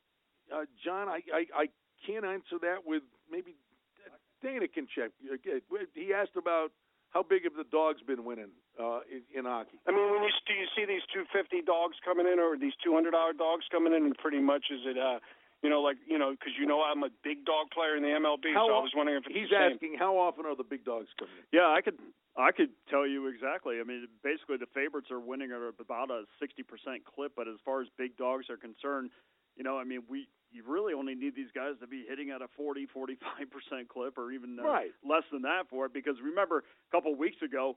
uh, 0.54 0.66
John. 0.84 1.08
I, 1.08 1.22
I 1.34 1.46
I 1.54 1.66
can't 2.08 2.26
answer 2.26 2.58
that 2.62 2.86
with 2.86 3.04
maybe 3.30 3.56
Dana 4.42 4.68
can 4.68 4.88
check. 4.94 5.12
He 5.94 6.14
asked 6.14 6.36
about 6.36 6.72
how 7.14 7.22
big 7.24 7.44
have 7.46 7.54
the 7.54 7.70
dogs 7.70 8.02
been 8.02 8.26
winning 8.26 8.50
uh, 8.82 9.06
in, 9.06 9.22
in 9.38 9.46
hockey. 9.46 9.78
I 9.88 9.92
mean, 9.94 10.10
when 10.12 10.24
you 10.26 10.34
do 10.50 10.54
you 10.58 10.66
see 10.76 10.86
these 10.90 11.06
250 11.14 11.62
dogs 11.64 11.96
coming 12.04 12.26
in, 12.26 12.40
or 12.42 12.58
these 12.58 12.74
200 12.84 13.12
dollar 13.12 13.34
dogs 13.34 13.66
coming 13.72 13.94
in, 13.94 14.04
and 14.10 14.18
pretty 14.18 14.42
much 14.42 14.66
is 14.74 14.82
it, 14.90 14.98
uh, 14.98 15.20
you 15.62 15.70
know, 15.70 15.82
like 15.82 15.98
you 16.10 16.18
know, 16.18 16.32
because 16.34 16.54
you 16.60 16.66
know 16.66 16.82
I'm 16.82 17.04
a 17.06 17.14
big 17.24 17.46
dog 17.46 17.70
player 17.72 17.96
in 17.96 18.04
the 18.04 18.10
MLB, 18.18 18.52
How 18.54 18.68
so 18.68 18.74
I 18.74 18.78
o- 18.82 18.86
was 18.86 18.94
wondering 18.98 19.22
if 19.22 19.30
it's 19.30 19.36
He's 19.38 19.50
the 19.54 19.62
same. 19.62 19.78
asking 19.78 19.96
how 20.02 20.18
often 20.18 20.46
are 20.50 20.58
the 20.58 20.66
big 20.68 20.84
dogs 20.84 21.08
coming 21.18 21.38
in? 21.38 21.46
Yeah, 21.54 21.70
I 21.70 21.80
could 21.86 22.02
I 22.36 22.52
could 22.52 22.74
tell 22.90 23.06
you 23.08 23.30
exactly. 23.30 23.78
I 23.80 23.86
mean, 23.86 24.10
basically 24.26 24.58
the 24.58 24.68
favorites 24.74 25.08
are 25.14 25.22
winning 25.22 25.54
at 25.54 25.62
about 25.80 26.10
a 26.10 26.26
60% 26.42 26.66
clip, 27.06 27.32
but 27.38 27.48
as 27.48 27.62
far 27.64 27.82
as 27.82 27.88
big 27.96 28.18
dogs 28.18 28.50
are 28.50 28.58
concerned, 28.58 29.12
you 29.56 29.64
know, 29.64 29.78
I 29.78 29.84
mean, 29.86 30.02
we 30.10 30.26
you 30.54 30.64
really 30.66 30.94
only 30.94 31.16
need 31.16 31.36
these 31.36 31.52
guys 31.54 31.74
to 31.82 31.88
be 31.88 32.06
hitting 32.08 32.30
at 32.30 32.42
a 32.42 32.48
40, 32.56 32.86
45 32.94 33.50
percent 33.50 33.90
clip, 33.90 34.18
or 34.18 34.32
even 34.32 34.58
uh, 34.60 34.64
Right. 34.64 34.92
less 35.04 35.24
than 35.32 35.42
that 35.44 35.68
for 35.70 35.86
it. 35.86 35.94
Because 35.94 36.16
remember, 36.24 36.64
a 36.64 36.90
couple 36.94 37.12
of 37.12 37.18
weeks 37.18 37.42
ago, 37.42 37.76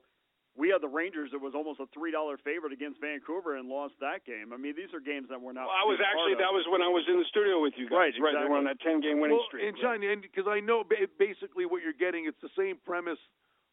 we 0.57 0.69
had 0.69 0.81
the 0.81 0.89
Rangers 0.89 1.29
that 1.33 1.41
was 1.41 1.53
almost 1.53 1.79
a 1.79 1.85
three 1.93 2.11
dollar 2.11 2.37
favorite 2.37 2.73
against 2.73 3.01
Vancouver 3.01 3.57
and 3.57 3.69
lost 3.69 3.93
that 4.01 4.25
game. 4.25 4.53
I 4.53 4.57
mean, 4.57 4.73
these 4.77 4.93
are 4.93 5.01
games 5.01 5.29
that 5.29 5.41
we're 5.41 5.53
not. 5.53 5.69
Well, 5.69 5.77
I 5.77 5.85
was 5.85 6.01
actually 6.01 6.37
that 6.37 6.53
was 6.53 6.65
when 6.69 6.81
I 6.81 6.89
was 6.89 7.05
in 7.09 7.17
the 7.17 7.27
studio 7.29 7.61
with 7.61 7.73
you 7.77 7.89
guys. 7.89 8.13
Right, 8.17 8.33
right. 8.33 8.35
They 8.41 8.49
were 8.49 8.57
on 8.57 8.65
that 8.65 8.81
ten 8.81 9.01
game 9.01 9.21
winning 9.21 9.37
well, 9.37 9.45
streak. 9.49 9.65
And 9.69 9.77
John, 9.77 10.01
and 10.01 10.21
because 10.21 10.49
I 10.49 10.61
know 10.61 10.85
basically 11.17 11.65
what 11.65 11.81
you're 11.81 11.97
getting, 11.97 12.25
it's 12.25 12.41
the 12.41 12.53
same 12.57 12.77
premise 12.85 13.21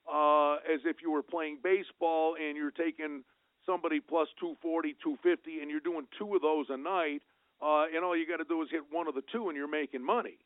uh, 0.04 0.60
as 0.68 0.84
if 0.84 1.00
you 1.00 1.10
were 1.10 1.24
playing 1.24 1.58
baseball 1.64 2.36
and 2.36 2.56
you're 2.56 2.74
taking 2.74 3.24
somebody 3.64 4.00
plus 4.00 4.28
240, 4.40 4.96
250, 5.00 5.60
and 5.60 5.70
you're 5.70 5.80
doing 5.80 6.04
two 6.18 6.36
of 6.36 6.42
those 6.42 6.66
a 6.68 6.76
night. 6.76 7.22
Uh, 7.62 7.86
and 7.94 8.04
all 8.04 8.16
you 8.16 8.26
got 8.26 8.38
to 8.38 8.48
do 8.48 8.62
is 8.62 8.68
hit 8.70 8.82
one 8.90 9.08
of 9.08 9.14
the 9.14 9.22
two, 9.32 9.48
and 9.48 9.56
you're 9.56 9.68
making 9.70 10.04
money. 10.04 10.38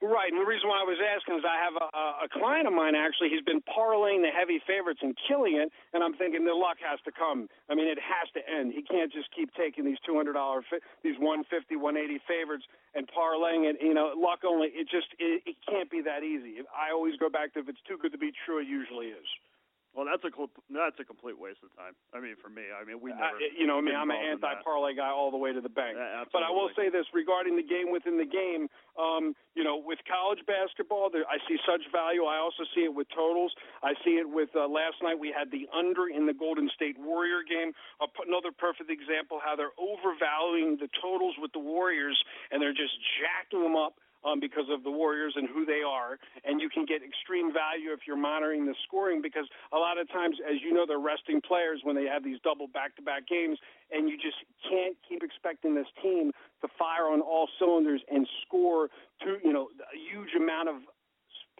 Right, 0.00 0.32
and 0.32 0.40
the 0.40 0.44
reason 0.44 0.68
why 0.68 0.80
I 0.80 0.88
was 0.88 1.00
asking 1.00 1.40
is 1.40 1.44
I 1.44 1.56
have 1.60 1.76
a, 1.76 1.88
a 2.24 2.28
client 2.32 2.68
of 2.68 2.72
mine 2.72 2.92
actually. 2.96 3.28
He's 3.28 3.44
been 3.44 3.60
parlaying 3.64 4.20
the 4.20 4.32
heavy 4.32 4.60
favorites 4.68 5.00
and 5.02 5.16
killing 5.28 5.56
it, 5.56 5.72
and 5.92 6.04
I'm 6.04 6.16
thinking 6.16 6.44
the 6.44 6.56
luck 6.56 6.76
has 6.84 7.00
to 7.04 7.12
come. 7.12 7.48
I 7.68 7.74
mean, 7.74 7.88
it 7.88 8.00
has 8.00 8.28
to 8.36 8.40
end. 8.44 8.72
He 8.72 8.80
can't 8.84 9.12
just 9.12 9.28
keep 9.32 9.52
taking 9.56 9.84
these 9.84 10.00
two 10.04 10.16
hundred 10.16 10.34
dollar, 10.36 10.64
these 11.04 11.16
one 11.20 11.44
fifty, 11.48 11.76
one 11.76 11.96
eighty 11.96 12.20
favorites 12.28 12.64
and 12.94 13.08
parlaying 13.08 13.68
it. 13.68 13.76
You 13.80 13.92
know, 13.92 14.12
luck 14.16 14.40
only. 14.44 14.68
It 14.68 14.88
just 14.88 15.08
it, 15.18 15.44
it 15.44 15.56
can't 15.68 15.90
be 15.90 16.00
that 16.04 16.24
easy. 16.24 16.60
I 16.72 16.92
always 16.92 17.16
go 17.16 17.28
back 17.28 17.52
to 17.54 17.60
if 17.60 17.68
it's 17.68 17.82
too 17.88 17.96
good 18.00 18.12
to 18.12 18.20
be 18.20 18.32
true, 18.44 18.60
it 18.60 18.68
usually 18.68 19.12
is. 19.12 19.28
Well, 19.90 20.06
that's 20.06 20.22
a 20.22 20.30
that's 20.70 21.02
a 21.02 21.04
complete 21.04 21.34
waste 21.34 21.66
of 21.66 21.74
time. 21.74 21.98
I 22.14 22.22
mean, 22.22 22.38
for 22.38 22.46
me, 22.46 22.70
I 22.70 22.86
mean, 22.86 23.02
we 23.02 23.10
never. 23.10 23.34
I, 23.34 23.50
you 23.58 23.66
know, 23.66 23.78
I 23.78 23.82
mean, 23.82 23.98
I'm 23.98 24.06
an 24.14 24.22
involved 24.22 24.38
in 24.38 24.40
that. 24.46 24.62
anti-parlay 24.62 24.94
guy 24.94 25.10
all 25.10 25.34
the 25.34 25.40
way 25.40 25.50
to 25.50 25.58
the 25.58 25.72
bank. 25.72 25.98
Yeah, 25.98 26.22
But 26.30 26.46
I 26.46 26.50
will 26.54 26.70
say 26.78 26.94
this 26.94 27.10
regarding 27.10 27.58
the 27.58 27.66
game 27.66 27.90
within 27.90 28.14
the 28.14 28.28
game. 28.28 28.70
Um, 28.94 29.34
you 29.58 29.66
know, 29.66 29.82
with 29.82 29.98
college 30.06 30.46
basketball, 30.46 31.10
there, 31.10 31.26
I 31.26 31.42
see 31.50 31.58
such 31.66 31.82
value. 31.90 32.22
I 32.22 32.38
also 32.38 32.62
see 32.70 32.86
it 32.86 32.94
with 32.94 33.10
totals. 33.10 33.50
I 33.82 33.98
see 34.06 34.14
it 34.22 34.30
with 34.30 34.54
uh, 34.54 34.70
last 34.70 35.02
night. 35.02 35.18
We 35.18 35.34
had 35.34 35.50
the 35.50 35.66
under 35.74 36.06
in 36.06 36.30
the 36.30 36.34
Golden 36.38 36.70
State 36.70 36.94
Warrior 36.94 37.42
game. 37.42 37.74
Uh, 37.98 38.06
another 38.30 38.54
perfect 38.54 38.94
example 38.94 39.42
how 39.42 39.58
they're 39.58 39.74
overvaluing 39.74 40.78
the 40.78 40.86
totals 41.02 41.34
with 41.42 41.50
the 41.50 41.58
Warriors, 41.58 42.14
and 42.54 42.62
they're 42.62 42.76
just 42.76 42.94
jacking 43.18 43.66
them 43.66 43.74
up 43.74 43.98
um, 44.24 44.40
because 44.40 44.68
of 44.70 44.82
the 44.84 44.90
Warriors 44.90 45.34
and 45.36 45.48
who 45.48 45.64
they 45.64 45.82
are. 45.86 46.18
And 46.44 46.60
you 46.60 46.68
can 46.68 46.84
get 46.84 47.02
extreme 47.02 47.52
value 47.52 47.92
if 47.92 48.06
you're 48.06 48.20
monitoring 48.20 48.66
the 48.66 48.74
scoring 48.86 49.22
because 49.22 49.48
a 49.72 49.78
lot 49.78 49.98
of 49.98 50.08
times, 50.10 50.36
as 50.44 50.60
you 50.62 50.72
know, 50.72 50.84
they're 50.86 51.02
resting 51.02 51.40
players 51.40 51.80
when 51.82 51.96
they 51.96 52.06
have 52.06 52.24
these 52.24 52.38
double 52.44 52.68
back-to-back 52.68 53.26
games, 53.28 53.58
and 53.90 54.08
you 54.08 54.16
just 54.16 54.38
can't 54.68 54.96
keep 55.08 55.22
expecting 55.22 55.74
this 55.74 55.88
team 56.02 56.32
to 56.60 56.68
fire 56.78 57.08
on 57.08 57.20
all 57.20 57.48
cylinders 57.58 58.00
and 58.10 58.26
score 58.46 58.88
to 59.22 59.38
you 59.44 59.52
know 59.52 59.68
a 59.80 59.96
huge 59.96 60.34
amount 60.36 60.68
of 60.68 60.76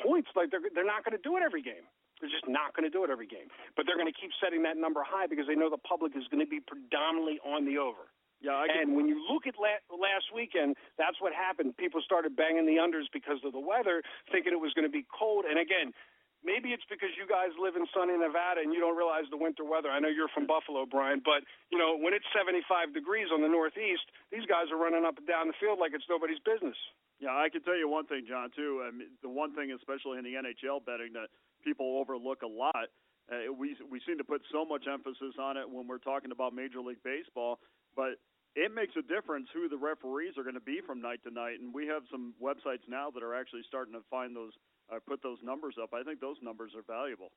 points. 0.03 0.29
Like 0.37 0.51
they're 0.51 0.65
they're 0.75 0.87
not 0.87 1.05
going 1.05 1.17
to 1.17 1.23
do 1.23 1.37
it 1.37 1.43
every 1.43 1.63
game. 1.63 1.85
They're 2.21 2.31
just 2.31 2.47
not 2.47 2.77
going 2.77 2.85
to 2.85 2.93
do 2.93 3.03
it 3.05 3.11
every 3.11 3.27
game. 3.27 3.49
But 3.77 3.89
they're 3.89 3.97
going 3.97 4.11
to 4.13 4.19
keep 4.19 4.31
setting 4.45 4.63
that 4.69 4.77
number 4.77 5.01
high 5.01 5.27
because 5.27 5.49
they 5.49 5.57
know 5.57 5.73
the 5.73 5.81
public 5.81 6.13
is 6.13 6.29
going 6.29 6.45
to 6.45 6.51
be 6.51 6.61
predominantly 6.61 7.41
on 7.41 7.65
the 7.65 7.81
over. 7.81 8.13
Yeah, 8.41 8.57
I 8.57 8.67
And 8.73 8.97
when 8.97 9.05
you 9.05 9.21
look 9.29 9.45
at 9.47 9.61
la- 9.61 9.85
last 9.93 10.33
weekend, 10.33 10.77
that's 10.97 11.21
what 11.21 11.37
happened. 11.37 11.77
People 11.77 12.01
started 12.01 12.37
banging 12.37 12.65
the 12.65 12.81
unders 12.81 13.05
because 13.13 13.37
of 13.45 13.53
the 13.53 13.61
weather, 13.61 14.03
thinking 14.33 14.53
it 14.57 14.61
was 14.61 14.73
going 14.73 14.89
to 14.89 14.93
be 14.93 15.05
cold. 15.13 15.45
And 15.45 15.61
again, 15.61 15.93
maybe 16.41 16.73
it's 16.73 16.85
because 16.89 17.13
you 17.21 17.29
guys 17.29 17.53
live 17.61 17.77
in 17.77 17.85
sunny 17.93 18.17
Nevada 18.17 18.65
and 18.65 18.73
you 18.73 18.81
don't 18.81 18.97
realize 18.97 19.29
the 19.29 19.37
winter 19.37 19.65
weather. 19.65 19.93
I 19.93 20.01
know 20.01 20.09
you're 20.09 20.33
from 20.33 20.49
Buffalo, 20.49 20.89
Brian, 20.89 21.21
but 21.21 21.45
you 21.69 21.77
know 21.77 21.97
when 22.01 22.17
it's 22.17 22.25
75 22.33 22.97
degrees 22.97 23.29
on 23.29 23.45
the 23.45 23.53
Northeast, 23.53 24.09
these 24.33 24.45
guys 24.49 24.73
are 24.73 24.81
running 24.81 25.05
up 25.05 25.21
and 25.21 25.29
down 25.29 25.49
the 25.49 25.57
field 25.61 25.77
like 25.79 25.93
it's 25.93 26.09
nobody's 26.09 26.41
business. 26.41 26.77
Yeah, 27.21 27.37
I 27.37 27.53
can 27.53 27.61
tell 27.61 27.77
you 27.77 27.85
one 27.89 28.09
thing, 28.09 28.25
John. 28.25 28.49
Too. 28.57 28.81
Mean, 28.97 29.13
the 29.21 29.29
one 29.29 29.53
thing, 29.53 29.69
especially 29.77 30.17
in 30.17 30.25
the 30.25 30.41
NHL 30.41 30.81
betting, 30.81 31.13
that 31.13 31.29
people 31.61 32.01
overlook 32.01 32.41
a 32.41 32.49
lot. 32.49 32.89
Uh, 33.29 33.53
we 33.53 33.77
we 33.93 34.01
seem 34.09 34.17
to 34.17 34.25
put 34.25 34.41
so 34.49 34.65
much 34.65 34.89
emphasis 34.89 35.37
on 35.37 35.61
it 35.61 35.69
when 35.69 35.87
we're 35.87 36.01
talking 36.01 36.33
about 36.33 36.57
Major 36.57 36.81
League 36.81 37.05
Baseball, 37.05 37.61
but 37.95 38.17
it 38.57 38.75
makes 38.75 38.95
a 38.99 39.03
difference 39.07 39.49
who 39.55 39.69
the 39.69 39.79
referees 39.79 40.35
are 40.37 40.43
going 40.43 40.59
to 40.59 40.65
be 40.65 40.81
from 40.85 41.01
night 41.01 41.23
to 41.23 41.31
night. 41.31 41.61
And 41.61 41.73
we 41.73 41.87
have 41.87 42.03
some 42.11 42.35
websites 42.43 42.83
now 42.89 43.11
that 43.11 43.23
are 43.23 43.35
actually 43.35 43.63
starting 43.69 43.95
to 43.95 44.03
find 44.11 44.35
those, 44.35 44.53
uh, 44.91 44.99
put 45.07 45.23
those 45.23 45.39
numbers 45.43 45.77
up. 45.81 45.95
I 45.95 46.03
think 46.03 46.21
those 46.21 46.39
numbers 46.43 46.73
are 46.75 46.83
valuable. 46.83 47.31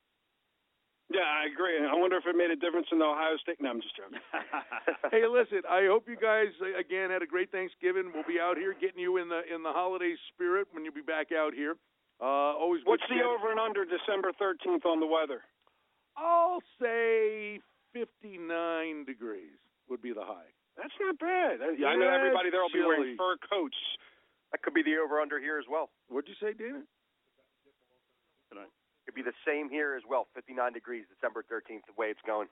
Yeah, 1.12 1.28
I 1.28 1.52
agree. 1.52 1.78
I 1.78 1.94
wonder 1.94 2.18
if 2.18 2.26
it 2.26 2.34
made 2.34 2.50
a 2.50 2.56
difference 2.56 2.88
in 2.92 2.98
the 2.98 3.06
Ohio 3.06 3.38
State. 3.38 3.60
No, 3.60 3.70
I'm 3.70 3.82
just 3.82 3.94
joking. 3.94 4.18
hey, 5.12 5.28
listen, 5.28 5.62
I 5.70 5.86
hope 5.86 6.08
you 6.08 6.16
guys 6.16 6.50
uh, 6.64 6.80
again 6.80 7.12
had 7.12 7.22
a 7.22 7.28
great 7.28 7.52
Thanksgiving. 7.52 8.10
We'll 8.16 8.26
be 8.26 8.40
out 8.40 8.58
here 8.58 8.74
getting 8.74 9.04
you 9.04 9.18
in 9.18 9.28
the 9.28 9.44
in 9.46 9.62
the 9.62 9.76
holiday 9.76 10.16
spirit 10.34 10.68
when 10.72 10.86
you'll 10.86 10.96
be 10.96 11.06
back 11.06 11.30
out 11.36 11.54
here. 11.54 11.76
Uh, 12.22 12.56
always. 12.56 12.82
What's 12.86 13.04
the 13.12 13.22
over 13.22 13.52
and 13.52 13.60
under 13.60 13.84
December 13.84 14.32
13th 14.40 14.86
on 14.88 15.00
the 15.02 15.06
weather? 15.06 15.44
I'll 16.16 16.64
say 16.82 17.60
59 17.94 19.06
degrees 19.06 19.60
would 19.90 20.02
be 20.02 20.14
the 20.14 20.24
high. 20.24 20.50
That's 20.78 20.94
not 21.00 21.20
bad. 21.20 21.62
I 21.62 21.78
I 21.78 21.96
know 21.96 22.10
everybody 22.10 22.50
there 22.50 22.62
will 22.62 22.74
be 22.74 22.82
wearing 22.82 23.16
fur 23.18 23.38
coats. 23.50 23.78
That 24.52 24.62
could 24.62 24.74
be 24.74 24.84
the 24.84 24.98
over 24.98 25.22
under 25.22 25.40
here 25.40 25.58
as 25.58 25.66
well. 25.70 25.90
What'd 26.10 26.30
you 26.30 26.38
say, 26.42 26.54
Dana? 26.54 26.82
Could 29.06 29.16
be 29.16 29.24
the 29.24 29.36
same 29.44 29.68
here 29.68 29.96
as 29.96 30.04
well. 30.08 30.28
59 30.34 30.72
degrees, 30.72 31.04
December 31.12 31.44
13th, 31.44 31.84
the 31.92 31.96
way 32.00 32.08
it's 32.08 32.24
going. 32.26 32.48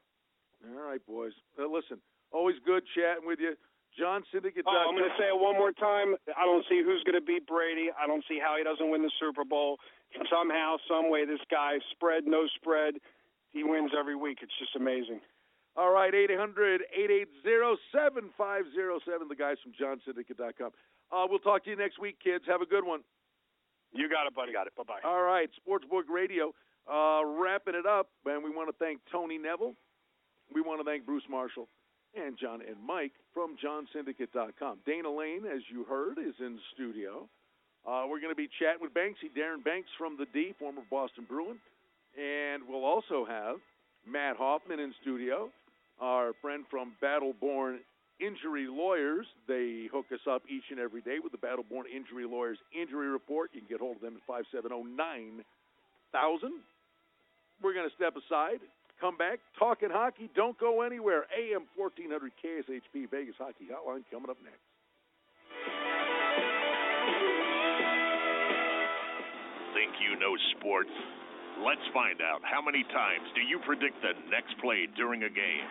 All 0.67 0.83
right, 0.83 0.99
boys. 1.07 1.31
Uh, 1.57 1.65
listen, 1.65 1.97
always 2.31 2.55
good 2.65 2.83
chatting 2.93 3.25
with 3.25 3.39
you. 3.39 3.55
John 3.97 4.23
Syndicate. 4.31 4.63
Oh, 4.67 4.71
I'm 4.71 4.95
going 4.95 5.07
to 5.07 5.17
say 5.19 5.27
it 5.27 5.35
one 5.35 5.55
more 5.55 5.71
time. 5.71 6.15
I 6.35 6.45
don't 6.47 6.63
see 6.67 6.79
who's 6.83 7.03
going 7.03 7.19
to 7.19 7.23
beat 7.23 7.47
Brady. 7.47 7.91
I 7.91 8.07
don't 8.07 8.23
see 8.27 8.39
how 8.39 8.55
he 8.55 8.63
doesn't 8.63 8.87
win 8.87 9.03
the 9.03 9.11
Super 9.19 9.43
Bowl. 9.43 9.79
Somehow, 10.31 10.75
some 10.87 11.09
way, 11.11 11.25
this 11.25 11.43
guy, 11.49 11.79
spread, 11.91 12.23
no 12.27 12.47
spread, 12.55 12.95
he 13.51 13.63
wins 13.63 13.91
every 13.97 14.15
week. 14.15 14.39
It's 14.43 14.55
just 14.59 14.75
amazing. 14.75 15.19
All 15.77 15.91
right, 15.91 16.13
800 16.13 16.81
880 16.91 17.79
7507. 17.91 19.27
The 19.27 19.35
guys 19.35 19.57
from 19.63 19.71
johnsyndicate.com. 19.71 20.71
Uh, 21.11 21.25
we'll 21.29 21.39
talk 21.39 21.63
to 21.63 21.69
you 21.69 21.75
next 21.75 21.99
week, 21.99 22.17
kids. 22.23 22.43
Have 22.47 22.61
a 22.61 22.65
good 22.65 22.85
one. 22.85 23.01
You 23.93 24.09
got 24.09 24.27
it, 24.27 24.35
buddy. 24.35 24.51
You 24.51 24.57
got 24.57 24.67
it. 24.67 24.75
Bye 24.75 24.83
bye. 24.87 25.03
All 25.03 25.23
right, 25.23 25.49
Sportsbook 25.59 26.07
Radio. 26.09 26.53
Uh, 26.91 27.21
wrapping 27.25 27.75
it 27.75 27.85
up, 27.85 28.09
and 28.25 28.43
we 28.43 28.49
want 28.49 28.67
to 28.67 28.75
thank 28.83 28.99
Tony 29.11 29.37
Neville. 29.37 29.75
We 30.53 30.61
want 30.61 30.79
to 30.81 30.85
thank 30.85 31.05
Bruce 31.05 31.23
Marshall 31.29 31.67
and 32.15 32.37
John 32.39 32.61
and 32.61 32.75
Mike 32.85 33.13
from 33.33 33.55
johnsyndicate.com. 33.55 34.79
Dana 34.85 35.09
Lane, 35.09 35.45
as 35.45 35.61
you 35.71 35.85
heard, 35.85 36.17
is 36.17 36.35
in 36.39 36.59
studio. 36.73 37.29
Uh, 37.87 38.03
we're 38.09 38.19
going 38.19 38.31
to 38.31 38.35
be 38.35 38.49
chatting 38.59 38.81
with 38.81 38.93
Banksy, 38.93 39.31
Darren 39.35 39.63
Banks 39.63 39.89
from 39.97 40.17
the 40.17 40.25
D, 40.33 40.53
former 40.59 40.81
Boston 40.89 41.25
Bruin. 41.27 41.57
And 42.19 42.63
we'll 42.67 42.85
also 42.85 43.25
have 43.25 43.57
Matt 44.05 44.35
Hoffman 44.37 44.79
in 44.79 44.93
studio, 45.01 45.49
our 46.01 46.33
friend 46.41 46.65
from 46.69 46.93
Battleborn 47.01 47.77
Injury 48.19 48.67
Lawyers. 48.67 49.25
They 49.47 49.87
hook 49.91 50.05
us 50.11 50.19
up 50.29 50.41
each 50.49 50.65
and 50.71 50.79
every 50.79 51.01
day 51.01 51.17
with 51.23 51.31
the 51.31 51.37
Battleborn 51.37 51.85
Injury 51.93 52.25
Lawyers 52.25 52.57
Injury 52.73 53.07
Report. 53.07 53.51
You 53.53 53.61
can 53.61 53.69
get 53.69 53.79
hold 53.79 53.97
of 53.97 54.01
them 54.01 54.17
at 54.17 54.25
570 54.25 54.73
We're 57.61 57.73
going 57.73 57.87
to 57.87 57.95
step 57.95 58.17
aside, 58.17 58.59
come 58.99 59.17
back, 59.17 59.39
talking 59.57 59.89
hockey. 59.91 60.29
Don't 60.35 60.57
go 60.57 60.81
anywhere. 60.81 61.25
AM 61.29 61.69
1400 61.77 62.31
KSHP 62.41 63.09
Vegas 63.09 63.35
Hockey 63.37 63.69
Hotline 63.69 64.03
coming 64.11 64.29
up 64.29 64.37
next. 64.41 64.65
Think 69.77 69.93
you 70.01 70.19
know 70.19 70.35
sports? 70.57 70.89
Let's 71.61 71.85
find 71.93 72.17
out 72.25 72.41
how 72.41 72.57
many 72.57 72.81
times 72.89 73.29
do 73.37 73.45
you 73.45 73.61
predict 73.61 74.01
the 74.01 74.17
next 74.33 74.57
play 74.57 74.89
during 74.97 75.21
a 75.21 75.29
game. 75.29 75.69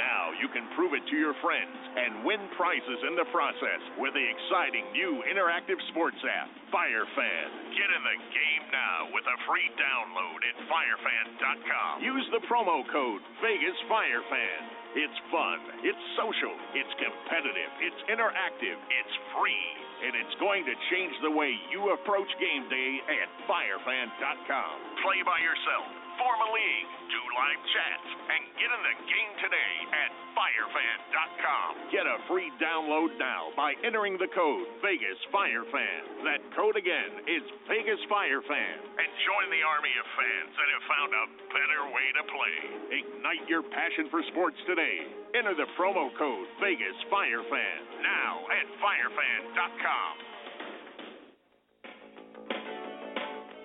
Now 0.00 0.32
you 0.40 0.48
can 0.48 0.64
prove 0.72 0.96
it 0.96 1.04
to 1.12 1.16
your 1.16 1.36
friends 1.44 1.76
and 1.76 2.24
win 2.24 2.40
prizes 2.56 3.00
in 3.04 3.20
the 3.20 3.28
process 3.28 3.80
with 4.00 4.16
the 4.16 4.24
exciting 4.24 4.88
new 4.96 5.20
interactive 5.28 5.76
sports 5.92 6.16
app, 6.24 6.48
FireFan. 6.72 7.48
Get 7.76 7.88
in 7.92 8.02
the 8.04 8.18
game 8.32 8.64
now 8.72 9.12
with 9.12 9.28
a 9.28 9.36
free 9.44 9.68
download 9.76 10.40
at 10.40 10.56
firefan.com. 10.72 12.00
Use 12.00 12.28
the 12.32 12.40
promo 12.48 12.80
code 12.88 13.20
VegasFireFan. 13.44 14.60
It's 14.96 15.20
fun, 15.28 15.84
it's 15.84 16.04
social, 16.16 16.56
it's 16.72 16.94
competitive, 16.96 17.72
it's 17.84 18.00
interactive, 18.08 18.80
it's 18.88 19.14
free, 19.36 19.68
and 20.04 20.12
it's 20.14 20.36
going 20.40 20.64
to 20.64 20.74
change 20.92 21.14
the 21.22 21.30
way 21.30 21.52
you 21.72 21.92
approach 21.92 22.28
game 22.38 22.68
day 22.68 23.00
at 23.08 23.28
firefan.com. 23.48 24.74
Play 25.02 25.20
by 25.24 25.38
yourself. 25.40 26.05
Form 26.16 26.40
a 26.40 26.50
league, 26.56 26.90
do 27.12 27.20
live 27.36 27.60
chats, 27.76 28.08
and 28.32 28.40
get 28.56 28.72
in 28.72 28.82
the 28.88 28.96
game 29.04 29.32
today 29.36 29.74
at 29.92 30.10
firefan.com. 30.32 31.92
Get 31.92 32.08
a 32.08 32.16
free 32.24 32.48
download 32.56 33.12
now 33.20 33.52
by 33.52 33.76
entering 33.84 34.16
the 34.16 34.28
code 34.32 34.64
Vegas 34.80 35.20
Fire 35.28 35.68
Fan. 35.68 36.24
That 36.24 36.40
code 36.56 36.80
again 36.80 37.20
is 37.28 37.44
Vegas 37.68 38.00
Fire 38.08 38.40
Fan. 38.48 38.76
And 38.96 39.10
join 39.28 39.46
the 39.52 39.60
army 39.60 39.92
of 40.00 40.06
fans 40.16 40.52
that 40.56 40.68
have 40.72 40.86
found 40.88 41.10
a 41.12 41.24
better 41.52 41.82
way 41.92 42.06
to 42.16 42.22
play. 42.32 42.56
Ignite 42.96 43.44
your 43.52 43.64
passion 43.68 44.08
for 44.08 44.24
sports 44.32 44.56
today. 44.64 45.04
Enter 45.36 45.52
the 45.52 45.68
promo 45.76 46.08
code 46.16 46.48
Vegas 46.64 46.96
Fire 47.12 47.44
Fan 47.44 47.78
now 48.00 48.40
at 48.56 48.66
firefan.com. 48.80 50.35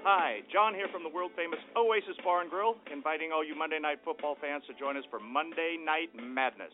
Hi, 0.02 0.42
John 0.50 0.74
here 0.74 0.90
from 0.90 1.06
the 1.06 1.14
world 1.14 1.30
famous 1.38 1.62
Oasis 1.78 2.18
Bar 2.26 2.42
and 2.42 2.50
Grill, 2.50 2.74
inviting 2.90 3.30
all 3.30 3.46
you 3.46 3.54
Monday 3.54 3.78
Night 3.78 4.02
Football 4.02 4.34
fans 4.42 4.66
to 4.66 4.74
join 4.74 4.98
us 4.98 5.06
for 5.14 5.22
Monday 5.22 5.78
Night 5.78 6.10
Madness. 6.18 6.74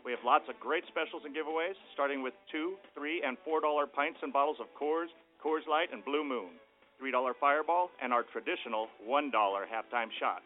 We 0.00 0.16
have 0.16 0.24
lots 0.24 0.48
of 0.48 0.56
great 0.64 0.80
specials 0.88 1.28
and 1.28 1.36
giveaways, 1.36 1.76
starting 1.92 2.24
with 2.24 2.32
two, 2.48 2.80
three, 2.96 3.20
and 3.20 3.36
four 3.44 3.60
dollar 3.60 3.84
pints 3.84 4.16
and 4.24 4.32
bottles 4.32 4.56
of 4.64 4.72
Coors, 4.72 5.12
Coors 5.44 5.68
Light, 5.68 5.92
and 5.92 6.00
Blue 6.08 6.24
Moon, 6.24 6.56
three 6.96 7.12
dollar 7.12 7.36
Fireball, 7.36 7.92
and 8.00 8.16
our 8.16 8.24
traditional 8.32 8.88
one 9.04 9.28
dollar 9.28 9.68
halftime 9.68 10.08
shot. 10.16 10.40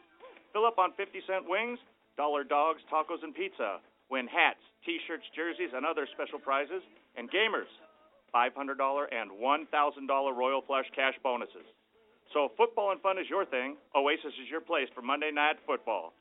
Fill 0.50 0.66
up 0.66 0.82
on 0.82 0.98
fifty 0.98 1.22
cent 1.22 1.46
wings, 1.46 1.78
dollar 2.18 2.42
dogs, 2.42 2.82
tacos, 2.90 3.22
and 3.22 3.30
pizza. 3.30 3.78
Win 4.10 4.26
hats, 4.26 4.58
T-shirts, 4.82 5.30
jerseys, 5.38 5.70
and 5.70 5.86
other 5.86 6.02
special 6.18 6.42
prizes, 6.42 6.82
and 7.14 7.30
gamers, 7.30 7.70
$500 8.34 8.50
and 9.12 9.30
$1,000 9.30 10.36
Royal 10.36 10.62
Flush 10.66 10.86
cash 10.96 11.14
bonuses. 11.22 11.68
So 12.32 12.52
if 12.52 12.52
football 12.60 12.92
and 12.92 13.00
fun 13.00 13.16
is 13.16 13.24
your 13.28 13.48
thing, 13.48 13.76
Oasis 13.96 14.36
is 14.36 14.48
your 14.50 14.60
place 14.60 14.88
for 14.94 15.00
Monday 15.00 15.30
Night 15.32 15.56
Football. 15.64 16.12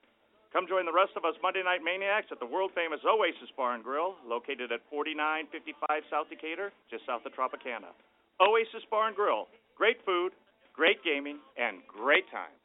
Come 0.56 0.64
join 0.64 0.88
the 0.88 0.96
rest 0.96 1.12
of 1.20 1.28
us 1.28 1.36
Monday 1.44 1.60
Night 1.60 1.84
Maniacs 1.84 2.32
at 2.32 2.40
the 2.40 2.48
world 2.48 2.72
famous 2.72 3.04
Oasis 3.04 3.52
Bar 3.60 3.76
and 3.76 3.84
Grill, 3.84 4.16
located 4.24 4.72
at 4.72 4.80
4955 4.88 5.76
South 6.08 6.32
Decatur, 6.32 6.72
just 6.88 7.04
south 7.04 7.28
of 7.28 7.36
Tropicana. 7.36 7.92
Oasis 8.40 8.88
Bar 8.88 9.12
and 9.12 9.16
Grill. 9.16 9.52
Great 9.76 10.00
food, 10.08 10.32
great 10.72 11.04
gaming, 11.04 11.44
and 11.60 11.84
great 11.84 12.24
times. 12.32 12.56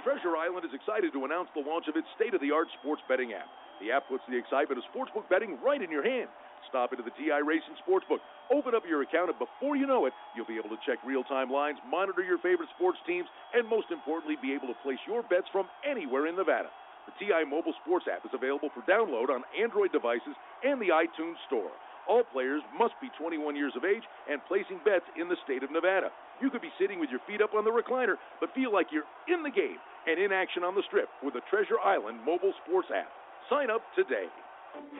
Treasure 0.00 0.32
Island 0.40 0.64
is 0.64 0.72
excited 0.72 1.12
to 1.12 1.28
announce 1.28 1.52
the 1.52 1.60
launch 1.60 1.84
of 1.92 2.00
its 2.00 2.08
state 2.16 2.32
of 2.32 2.40
the 2.40 2.50
art 2.50 2.72
sports 2.80 3.04
betting 3.04 3.36
app. 3.36 3.52
The 3.84 3.92
app 3.92 4.08
puts 4.08 4.24
the 4.24 4.40
excitement 4.40 4.80
of 4.80 4.84
sportsbook 4.88 5.28
betting 5.28 5.60
right 5.60 5.80
in 5.80 5.92
your 5.92 6.02
hand. 6.02 6.32
Stop 6.68 6.92
into 6.92 7.02
the 7.02 7.14
TI 7.16 7.40
Racing 7.44 7.74
Sportsbook, 7.82 8.20
open 8.52 8.74
up 8.74 8.82
your 8.86 9.02
account, 9.02 9.30
and 9.30 9.38
before 9.38 9.76
you 9.76 9.86
know 9.86 10.06
it, 10.06 10.12
you'll 10.34 10.48
be 10.48 10.58
able 10.58 10.70
to 10.70 10.80
check 10.84 10.98
real 11.04 11.24
time 11.24 11.50
lines, 11.50 11.78
monitor 11.88 12.22
your 12.22 12.38
favorite 12.38 12.68
sports 12.76 12.98
teams, 13.06 13.26
and 13.54 13.66
most 13.66 13.90
importantly, 13.90 14.36
be 14.40 14.54
able 14.54 14.68
to 14.68 14.78
place 14.82 15.00
your 15.06 15.22
bets 15.22 15.48
from 15.50 15.66
anywhere 15.82 16.26
in 16.26 16.36
Nevada. 16.36 16.70
The 17.08 17.16
TI 17.18 17.42
mobile 17.48 17.74
sports 17.82 18.06
app 18.06 18.24
is 18.24 18.34
available 18.34 18.70
for 18.70 18.86
download 18.86 19.32
on 19.32 19.42
Android 19.56 19.90
devices 19.90 20.36
and 20.62 20.80
the 20.80 20.94
iTunes 20.94 21.40
Store. 21.46 21.72
All 22.08 22.24
players 22.24 22.62
must 22.76 22.94
be 23.00 23.10
21 23.18 23.56
years 23.56 23.72
of 23.76 23.84
age 23.84 24.02
and 24.28 24.40
placing 24.48 24.80
bets 24.84 25.06
in 25.18 25.28
the 25.28 25.36
state 25.44 25.62
of 25.62 25.70
Nevada. 25.70 26.10
You 26.40 26.50
could 26.50 26.62
be 26.62 26.72
sitting 26.78 26.98
with 26.98 27.10
your 27.10 27.20
feet 27.26 27.42
up 27.42 27.54
on 27.54 27.64
the 27.64 27.70
recliner, 27.70 28.16
but 28.40 28.54
feel 28.54 28.72
like 28.72 28.88
you're 28.90 29.08
in 29.28 29.42
the 29.42 29.50
game 29.50 29.78
and 30.06 30.18
in 30.18 30.32
action 30.32 30.64
on 30.64 30.74
the 30.74 30.82
strip 30.86 31.08
with 31.22 31.34
the 31.34 31.44
Treasure 31.50 31.78
Island 31.78 32.18
mobile 32.24 32.52
sports 32.64 32.88
app. 32.90 33.10
Sign 33.48 33.70
up 33.70 33.82
today. 33.94 34.26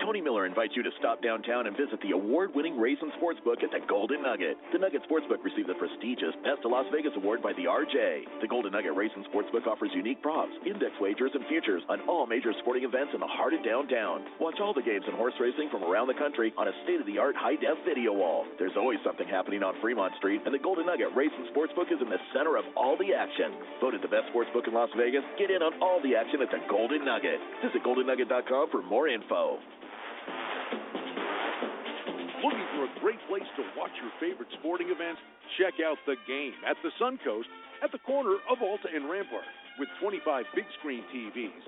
Tony 0.01 0.21
Miller 0.25 0.47
invites 0.49 0.73
you 0.75 0.83
to 0.83 0.91
stop 0.99 1.23
downtown 1.23 1.69
and 1.69 1.77
visit 1.77 2.01
the 2.01 2.17
award 2.17 2.51
winning 2.57 2.75
Race 2.81 2.99
and 3.05 3.13
Sportsbook 3.21 3.63
at 3.63 3.71
the 3.71 3.85
Golden 3.87 4.25
Nugget. 4.25 4.57
The 4.73 4.81
Nugget 4.81 5.05
Sportsbook 5.05 5.45
received 5.45 5.69
the 5.69 5.77
prestigious 5.77 6.33
Best 6.41 6.65
of 6.65 6.73
Las 6.73 6.89
Vegas 6.91 7.13
Award 7.21 7.45
by 7.45 7.53
the 7.53 7.69
RJ. 7.69 8.41
The 8.41 8.49
Golden 8.49 8.73
Nugget 8.73 8.97
Race 8.97 9.13
and 9.15 9.29
Sportsbook 9.29 9.69
offers 9.69 9.93
unique 9.95 10.25
props, 10.25 10.57
index 10.65 10.97
wagers, 11.05 11.31
and 11.37 11.45
futures 11.53 11.85
on 11.93 12.01
all 12.09 12.27
major 12.27 12.51
sporting 12.65 12.89
events 12.89 13.13
in 13.13 13.21
the 13.21 13.29
heart 13.29 13.53
of 13.53 13.63
downtown. 13.63 14.25
Watch 14.41 14.59
all 14.59 14.73
the 14.73 14.83
games 14.83 15.05
and 15.07 15.15
horse 15.15 15.37
racing 15.39 15.69
from 15.71 15.85
around 15.85 16.09
the 16.09 16.19
country 16.19 16.51
on 16.57 16.67
a 16.67 16.75
state 16.83 16.99
of 16.99 17.07
the 17.07 17.21
art 17.21 17.37
high 17.37 17.61
def 17.61 17.79
video 17.85 18.17
wall. 18.17 18.49
There's 18.59 18.81
always 18.81 18.99
something 19.05 19.29
happening 19.29 19.63
on 19.63 19.79
Fremont 19.85 20.17
Street, 20.17 20.41
and 20.43 20.51
the 20.51 20.59
Golden 20.59 20.91
Nugget 20.91 21.13
Raisin 21.15 21.45
Sportsbook 21.53 21.93
is 21.93 22.01
in 22.01 22.09
the 22.09 22.19
center 22.33 22.57
of 22.57 22.65
all 22.75 22.97
the 22.97 23.13
action. 23.13 23.53
Voted 23.85 24.01
the 24.01 24.11
best 24.11 24.33
sportsbook 24.33 24.67
in 24.67 24.75
Las 24.75 24.91
Vegas, 24.97 25.23
get 25.39 25.53
in 25.53 25.61
on 25.61 25.77
all 25.85 26.01
the 26.03 26.17
action 26.17 26.41
at 26.41 26.51
the 26.51 26.59
Golden 26.73 27.05
Nugget. 27.05 27.39
Visit 27.63 27.85
goldennugget.com 27.85 28.73
for 28.73 28.83
more 28.83 29.07
info. 29.07 29.60
Looking 32.41 32.65
for 32.73 32.89
a 32.89 32.93
great 33.05 33.21
place 33.29 33.45
to 33.61 33.63
watch 33.77 33.93
your 34.01 34.09
favorite 34.17 34.49
sporting 34.61 34.89
events? 34.89 35.21
Check 35.61 35.77
out 35.85 36.01
The 36.09 36.17
Game 36.25 36.57
at 36.65 36.77
the 36.81 36.89
Suncoast 36.97 37.53
at 37.85 37.93
the 37.93 38.01
corner 38.01 38.41
of 38.49 38.65
Alta 38.65 38.89
and 38.89 39.13
Rampart 39.13 39.45
with 39.79 39.89
25 40.01 40.45
big 40.57 40.65
screen 40.81 41.05
TVs, 41.13 41.61